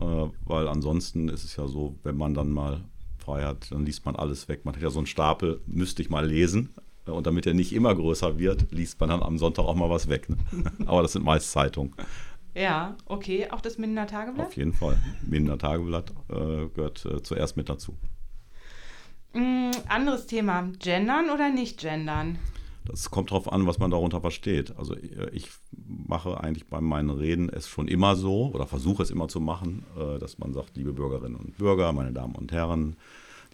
äh, 0.00 0.04
weil 0.44 0.68
ansonsten 0.68 1.28
ist 1.28 1.44
es 1.44 1.56
ja 1.56 1.66
so, 1.66 1.96
wenn 2.02 2.16
man 2.16 2.34
dann 2.34 2.50
mal 2.50 2.84
frei 3.16 3.44
hat, 3.44 3.72
dann 3.72 3.86
liest 3.86 4.04
man 4.04 4.14
alles 4.14 4.48
weg. 4.48 4.64
Man 4.64 4.74
hat 4.74 4.82
ja 4.82 4.90
so 4.90 4.98
einen 4.98 5.06
Stapel, 5.06 5.60
müsste 5.66 6.02
ich 6.02 6.10
mal 6.10 6.26
lesen. 6.26 6.74
Und 7.06 7.26
damit 7.26 7.46
er 7.46 7.54
nicht 7.54 7.72
immer 7.74 7.94
größer 7.94 8.38
wird, 8.38 8.70
liest 8.70 8.98
man 9.00 9.10
dann 9.10 9.22
am 9.22 9.36
Sonntag 9.36 9.64
auch 9.64 9.74
mal 9.74 9.90
was 9.90 10.08
weg. 10.08 10.28
Ne? 10.28 10.36
Aber 10.86 11.02
das 11.02 11.12
sind 11.12 11.24
meist 11.24 11.50
Zeitungen. 11.50 11.92
Ja, 12.54 12.96
okay. 13.06 13.48
Auch 13.50 13.60
das 13.60 13.78
Mindener 13.78 14.06
Tageblatt? 14.06 14.46
Auf 14.46 14.56
jeden 14.56 14.72
Fall. 14.72 14.98
Mindener 15.26 15.58
Tageblatt 15.58 16.12
äh, 16.28 16.68
gehört 16.68 17.04
äh, 17.04 17.22
zuerst 17.22 17.56
mit 17.56 17.68
dazu. 17.68 17.96
Mm, 19.32 19.72
anderes 19.88 20.26
Thema. 20.26 20.70
Gendern 20.78 21.30
oder 21.30 21.50
nicht 21.50 21.80
gendern? 21.80 22.38
Das 22.84 23.10
kommt 23.10 23.30
darauf 23.30 23.50
an, 23.50 23.66
was 23.66 23.78
man 23.78 23.90
darunter 23.90 24.20
versteht. 24.20 24.76
Also 24.76 24.94
äh, 24.94 25.30
ich 25.32 25.48
mache 25.72 26.40
eigentlich 26.40 26.68
bei 26.68 26.80
meinen 26.80 27.10
Reden 27.10 27.48
es 27.48 27.66
schon 27.66 27.88
immer 27.88 28.14
so 28.14 28.50
oder 28.52 28.66
versuche 28.66 29.02
es 29.02 29.10
immer 29.10 29.28
zu 29.28 29.40
machen, 29.40 29.84
äh, 29.98 30.18
dass 30.18 30.38
man 30.38 30.52
sagt, 30.52 30.76
liebe 30.76 30.92
Bürgerinnen 30.92 31.36
und 31.36 31.56
Bürger, 31.56 31.92
meine 31.92 32.12
Damen 32.12 32.34
und 32.34 32.52
Herren, 32.52 32.96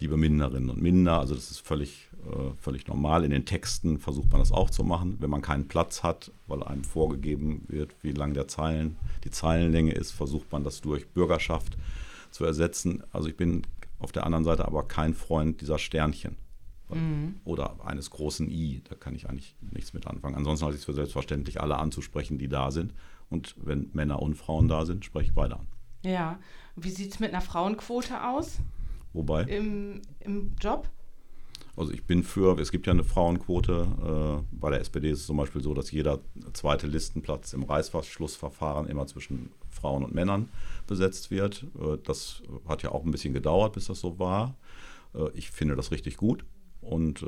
liebe 0.01 0.17
Minderinnen 0.17 0.69
und 0.69 0.81
Minder. 0.81 1.19
Also 1.19 1.35
das 1.35 1.51
ist 1.51 1.59
völlig, 1.59 2.09
äh, 2.25 2.53
völlig 2.59 2.87
normal. 2.87 3.23
In 3.23 3.31
den 3.31 3.45
Texten 3.45 3.99
versucht 3.99 4.31
man 4.31 4.41
das 4.41 4.51
auch 4.51 4.69
zu 4.69 4.83
machen. 4.83 5.17
Wenn 5.19 5.29
man 5.29 5.41
keinen 5.41 5.67
Platz 5.67 6.03
hat, 6.03 6.31
weil 6.47 6.63
einem 6.63 6.83
vorgegeben 6.83 7.63
wird, 7.67 7.95
wie 8.01 8.11
lang 8.11 8.33
der 8.33 8.47
Zeilen, 8.47 8.97
die 9.23 9.29
Zeilenlänge 9.29 9.93
ist, 9.93 10.11
versucht 10.11 10.51
man 10.51 10.63
das 10.63 10.81
durch 10.81 11.07
Bürgerschaft 11.07 11.77
zu 12.31 12.43
ersetzen. 12.43 13.03
Also 13.11 13.29
ich 13.29 13.37
bin 13.37 13.61
auf 13.99 14.11
der 14.11 14.25
anderen 14.25 14.43
Seite 14.43 14.65
aber 14.65 14.87
kein 14.87 15.13
Freund 15.13 15.61
dieser 15.61 15.77
Sternchen. 15.77 16.35
Mhm. 16.89 17.35
Oder 17.45 17.75
eines 17.85 18.09
großen 18.09 18.49
I, 18.49 18.81
da 18.89 18.95
kann 18.95 19.13
ich 19.13 19.29
eigentlich 19.29 19.55
nichts 19.71 19.93
mit 19.93 20.07
anfangen. 20.07 20.35
Ansonsten 20.35 20.65
halte 20.65 20.75
ich 20.75 20.81
es 20.81 20.85
für 20.85 20.93
selbstverständlich, 20.93 21.61
alle 21.61 21.77
anzusprechen, 21.77 22.39
die 22.39 22.49
da 22.49 22.71
sind. 22.71 22.93
Und 23.29 23.55
wenn 23.61 23.91
Männer 23.93 24.19
und 24.21 24.33
Frauen 24.33 24.67
da 24.67 24.85
sind, 24.85 25.05
spreche 25.05 25.29
ich 25.29 25.35
beide 25.35 25.57
an. 25.57 25.67
Ja, 26.03 26.39
wie 26.75 26.89
sieht 26.89 27.13
es 27.13 27.19
mit 27.19 27.31
einer 27.31 27.41
Frauenquote 27.41 28.27
aus? 28.27 28.57
Wobei? 29.13 29.43
Im, 29.43 30.01
im 30.19 30.55
Job? 30.59 30.89
Also 31.77 31.93
ich 31.93 32.03
bin 32.03 32.23
für, 32.23 32.59
es 32.59 32.71
gibt 32.71 32.85
ja 32.87 32.93
eine 32.93 33.03
Frauenquote. 33.03 33.87
Äh, 34.41 34.43
bei 34.51 34.69
der 34.69 34.81
SPD 34.81 35.09
ist 35.09 35.21
es 35.21 35.25
zum 35.25 35.37
Beispiel 35.37 35.61
so, 35.61 35.73
dass 35.73 35.91
jeder 35.91 36.19
zweite 36.53 36.87
Listenplatz 36.87 37.53
im 37.53 37.63
Reißverschlussverfahren 37.63 38.87
immer 38.87 39.07
zwischen 39.07 39.51
Frauen 39.69 40.03
und 40.03 40.13
Männern 40.13 40.49
besetzt 40.85 41.31
wird. 41.31 41.65
Äh, 41.79 41.97
das 42.03 42.43
hat 42.67 42.83
ja 42.83 42.91
auch 42.91 43.05
ein 43.05 43.11
bisschen 43.11 43.33
gedauert, 43.33 43.73
bis 43.73 43.85
das 43.85 43.99
so 43.99 44.19
war. 44.19 44.55
Äh, 45.15 45.29
ich 45.33 45.49
finde 45.51 45.75
das 45.75 45.91
richtig 45.91 46.17
gut 46.17 46.45
und 46.81 47.25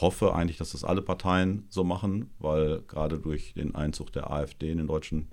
hoffe 0.00 0.34
eigentlich, 0.34 0.56
dass 0.56 0.72
das 0.72 0.82
alle 0.82 1.02
Parteien 1.02 1.66
so 1.68 1.84
machen, 1.84 2.30
weil 2.38 2.80
gerade 2.88 3.18
durch 3.18 3.52
den 3.54 3.74
Einzug 3.74 4.10
der 4.12 4.30
AfD 4.30 4.70
in 4.70 4.78
den 4.78 4.86
deutschen 4.86 5.28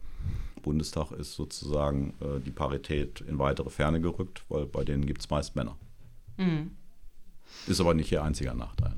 Bundestag 0.62 1.12
ist 1.12 1.34
sozusagen 1.34 2.14
äh, 2.22 2.40
die 2.40 2.52
Parität 2.52 3.22
in 3.22 3.40
weitere 3.40 3.70
Ferne 3.70 4.02
gerückt, 4.02 4.44
weil 4.50 4.66
bei 4.66 4.84
denen 4.84 5.06
gibt 5.06 5.22
es 5.22 5.30
meist 5.30 5.56
Männer. 5.56 5.78
Mhm. 6.38 6.72
Ist 7.68 7.82
aber 7.82 7.94
nicht 7.94 8.12
ihr 8.12 8.24
einziger 8.24 8.54
Nachteil. 8.54 8.96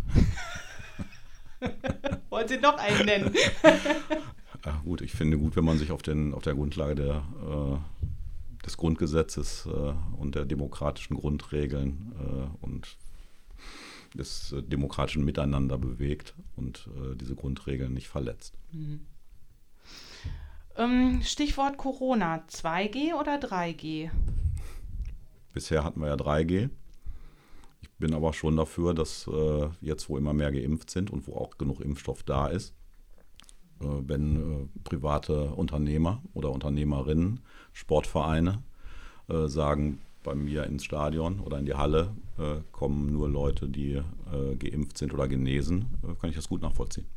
Wollen 2.30 2.47
Sie 2.47 2.58
noch 2.58 2.78
einen 2.78 3.06
nennen? 3.06 3.36
ja, 4.65 4.82
gut, 4.84 5.02
ich 5.02 5.12
finde 5.12 5.38
gut, 5.38 5.56
wenn 5.56 5.65
man 5.65 5.78
sich 5.78 5.91
auf, 5.91 6.02
den, 6.02 6.34
auf 6.34 6.43
der 6.43 6.56
Grundlage 6.56 6.95
der, 6.95 7.15
äh, 7.15 8.65
des 8.65 8.78
Grundgesetzes 8.78 9.67
äh, 9.67 9.93
und 10.17 10.36
der 10.36 10.45
demokratischen 10.45 11.15
Grundregeln 11.15 12.13
äh, 12.19 12.65
und 12.65 12.97
des 14.13 14.52
äh, 14.52 14.62
demokratischen 14.62 15.24
Miteinander 15.24 15.78
bewegt 15.78 16.34
und 16.56 16.89
äh, 16.97 17.15
diese 17.15 17.36
Grundregeln 17.36 17.93
nicht 17.93 18.08
verletzt. 18.08 18.58
Mhm. 18.71 19.02
Ähm, 20.77 21.21
Stichwort 21.23 21.77
Corona, 21.77 22.43
2G 22.47 23.13
oder 23.13 23.36
3G? 23.36 24.10
Bisher 25.53 25.84
hatten 25.84 25.99
wir 25.99 26.07
ja 26.07 26.15
3G. 26.15 26.69
Ich 27.81 27.89
bin 27.97 28.13
aber 28.13 28.34
schon 28.34 28.55
dafür, 28.55 28.93
dass 28.93 29.27
äh, 29.27 29.67
jetzt, 29.81 30.10
wo 30.10 30.17
immer 30.17 30.34
mehr 30.34 30.51
geimpft 30.51 30.89
sind 30.89 31.12
und 31.12 31.27
wo 31.27 31.36
auch 31.36 31.57
genug 31.57 31.81
Impfstoff 31.81 32.23
da 32.23 32.47
ist, 32.47 32.73
äh, 33.81 33.86
wenn 33.86 34.36
äh, 34.36 34.79
private 34.84 35.51
Unternehmer 35.51 36.21
oder 36.34 36.51
Unternehmerinnen, 36.51 37.41
Sportvereine 37.73 38.63
äh, 39.29 39.47
sagen, 39.47 39.99
bei 40.23 40.36
mir 40.36 40.65
ins 40.65 40.86
Stadion 40.86 41.39
oder 41.39 41.57
in 41.57 41.65
die 41.65 41.73
Halle 41.73 42.15
äh, 42.38 42.62
kommen 42.71 43.12
nur 43.12 43.27
Leute, 43.27 43.67
die 43.67 43.93
äh, 43.93 44.55
geimpft 44.55 44.97
sind 44.97 45.13
oder 45.13 45.27
genesen, 45.27 45.88
kann 46.19 46.29
ich 46.29 46.36
das 46.36 46.47
gut 46.47 46.62
nachvollziehen. 46.62 47.07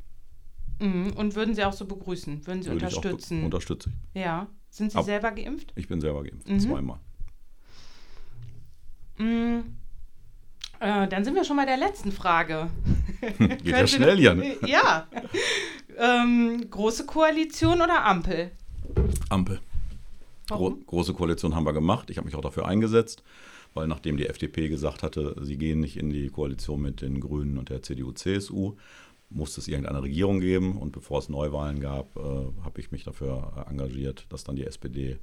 Mhm. 0.81 1.13
Und 1.17 1.35
würden 1.35 1.55
Sie 1.55 1.65
auch 1.65 1.73
so 1.73 1.87
begrüßen? 1.87 2.47
Würden 2.47 2.63
Sie 2.63 2.71
Würde 2.71 2.87
unterstützen? 2.87 3.39
Ich 3.39 3.45
unterstütze 3.45 3.91
ich. 4.15 4.21
Ja. 4.23 4.49
Sind 4.71 4.93
Sie 4.93 4.99
Ab, 4.99 5.05
selber 5.05 5.31
geimpft? 5.31 5.73
Ich 5.77 5.87
bin 5.87 6.01
selber 6.01 6.25
geimpft, 6.25 6.49
mhm. 6.49 6.61
zweimal. 6.61 6.99
Mhm. 9.19 9.77
Äh, 10.81 11.09
dann 11.09 11.25
sind 11.25 11.35
wir 11.35 11.45
schon 11.45 11.57
bei 11.57 11.65
der 11.65 11.77
letzten 11.77 12.13
Frage. 12.13 12.71
Geht 13.39 13.65
ja 13.65 13.87
schnell 13.87 14.19
hier, 14.19 14.35
ne? 14.35 14.57
Ja. 14.67 15.07
Ähm, 15.97 16.67
große 16.69 17.07
Koalition 17.07 17.81
oder 17.81 18.05
Ampel? 18.05 18.51
Ampel. 19.29 19.61
Gro 20.49 20.77
große 20.87 21.15
Koalition 21.15 21.55
haben 21.55 21.65
wir 21.65 21.73
gemacht. 21.73 22.11
Ich 22.11 22.19
habe 22.19 22.27
mich 22.27 22.35
auch 22.35 22.43
dafür 22.43 22.67
eingesetzt, 22.67 23.23
weil 23.73 23.87
nachdem 23.87 24.17
die 24.17 24.27
FDP 24.27 24.69
gesagt 24.69 25.03
hatte, 25.03 25.37
sie 25.41 25.57
gehen 25.57 25.81
nicht 25.81 25.97
in 25.97 26.11
die 26.11 26.29
Koalition 26.29 26.83
mit 26.83 27.01
den 27.01 27.21
Grünen 27.21 27.57
und 27.57 27.71
der 27.71 27.83
CDU-CSU, 27.83 28.77
musste 29.35 29.61
es 29.61 29.68
irgendeine 29.68 30.03
Regierung 30.03 30.40
geben. 30.40 30.79
Und 30.79 30.92
bevor 30.92 31.18
es 31.18 31.29
Neuwahlen 31.29 31.81
gab, 31.81 32.16
äh, 32.16 32.20
habe 32.20 32.81
ich 32.81 32.90
mich 32.90 33.05
dafür 33.05 33.53
äh, 33.57 33.70
engagiert, 33.70 34.27
dass 34.31 34.44
dann 34.44 34.57
die 34.57 34.64
SPD 34.64 35.18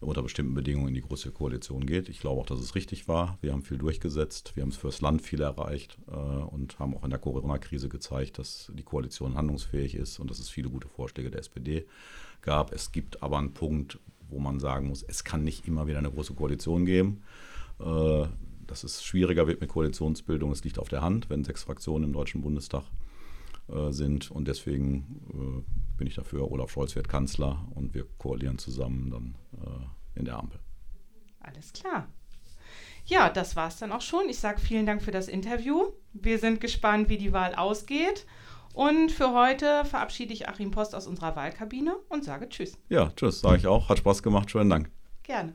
unter 0.00 0.22
bestimmten 0.22 0.52
Bedingungen 0.52 0.88
in 0.88 0.94
die 0.94 1.00
große 1.00 1.30
Koalition 1.30 1.86
geht. 1.86 2.08
Ich 2.10 2.20
glaube 2.20 2.40
auch, 2.40 2.46
dass 2.46 2.60
es 2.60 2.74
richtig 2.74 3.08
war. 3.08 3.38
Wir 3.40 3.52
haben 3.52 3.62
viel 3.62 3.78
durchgesetzt, 3.78 4.52
wir 4.54 4.62
haben 4.62 4.68
es 4.68 4.76
fürs 4.76 5.00
Land 5.00 5.22
viel 5.22 5.40
erreicht 5.40 5.96
äh, 6.08 6.12
und 6.12 6.78
haben 6.78 6.94
auch 6.94 7.04
in 7.04 7.10
der 7.10 7.18
Corona-Krise 7.18 7.88
gezeigt, 7.88 8.38
dass 8.38 8.70
die 8.74 8.82
Koalition 8.82 9.36
handlungsfähig 9.36 9.94
ist 9.94 10.18
und 10.18 10.30
dass 10.30 10.38
es 10.38 10.50
viele 10.50 10.68
gute 10.68 10.88
Vorschläge 10.88 11.30
der 11.30 11.40
SPD 11.40 11.86
gab. 12.42 12.72
Es 12.72 12.92
gibt 12.92 13.22
aber 13.22 13.38
einen 13.38 13.54
Punkt, 13.54 13.98
wo 14.28 14.38
man 14.38 14.60
sagen 14.60 14.88
muss, 14.88 15.02
es 15.02 15.24
kann 15.24 15.44
nicht 15.44 15.66
immer 15.66 15.86
wieder 15.86 15.98
eine 15.98 16.10
große 16.10 16.34
Koalition 16.34 16.84
geben. 16.84 17.22
Äh, 17.80 18.26
dass 18.66 18.84
es 18.84 19.04
schwieriger 19.04 19.46
wird 19.46 19.60
mit 19.60 19.70
Koalitionsbildung, 19.70 20.50
es 20.50 20.64
liegt 20.64 20.78
auf 20.78 20.88
der 20.88 21.00
Hand, 21.00 21.30
wenn 21.30 21.44
sechs 21.44 21.62
Fraktionen 21.62 22.04
im 22.04 22.12
Deutschen 22.12 22.42
Bundestag 22.42 22.82
äh, 23.68 23.92
sind. 23.92 24.30
Und 24.30 24.48
deswegen 24.48 25.20
äh, 25.30 25.96
bin 25.96 26.06
ich 26.06 26.14
dafür, 26.14 26.50
Olaf 26.50 26.70
Scholz 26.70 26.94
wird 26.94 27.08
Kanzler 27.08 27.66
und 27.74 27.94
wir 27.94 28.06
koalieren 28.18 28.58
zusammen 28.58 29.10
dann 29.10 29.34
äh, 29.60 30.18
in 30.18 30.24
der 30.24 30.38
Ampel. 30.38 30.60
Alles 31.40 31.72
klar. 31.72 32.08
Ja, 33.04 33.30
das 33.30 33.54
war 33.54 33.68
es 33.68 33.76
dann 33.76 33.92
auch 33.92 34.00
schon. 34.00 34.28
Ich 34.28 34.38
sage 34.38 34.60
vielen 34.60 34.84
Dank 34.84 35.02
für 35.02 35.12
das 35.12 35.28
Interview. 35.28 35.92
Wir 36.12 36.38
sind 36.38 36.60
gespannt, 36.60 37.08
wie 37.08 37.18
die 37.18 37.32
Wahl 37.32 37.54
ausgeht. 37.54 38.26
Und 38.72 39.10
für 39.10 39.32
heute 39.32 39.84
verabschiede 39.84 40.34
ich 40.34 40.48
Achim 40.48 40.70
Post 40.70 40.94
aus 40.94 41.06
unserer 41.06 41.34
Wahlkabine 41.34 41.96
und 42.08 42.24
sage 42.24 42.48
Tschüss. 42.48 42.76
Ja, 42.88 43.10
Tschüss, 43.16 43.40
sage 43.40 43.56
ich 43.58 43.66
auch. 43.66 43.88
Hat 43.88 43.98
Spaß 43.98 44.22
gemacht. 44.22 44.50
Schönen 44.50 44.70
Dank. 44.70 44.90
Gerne. 45.22 45.54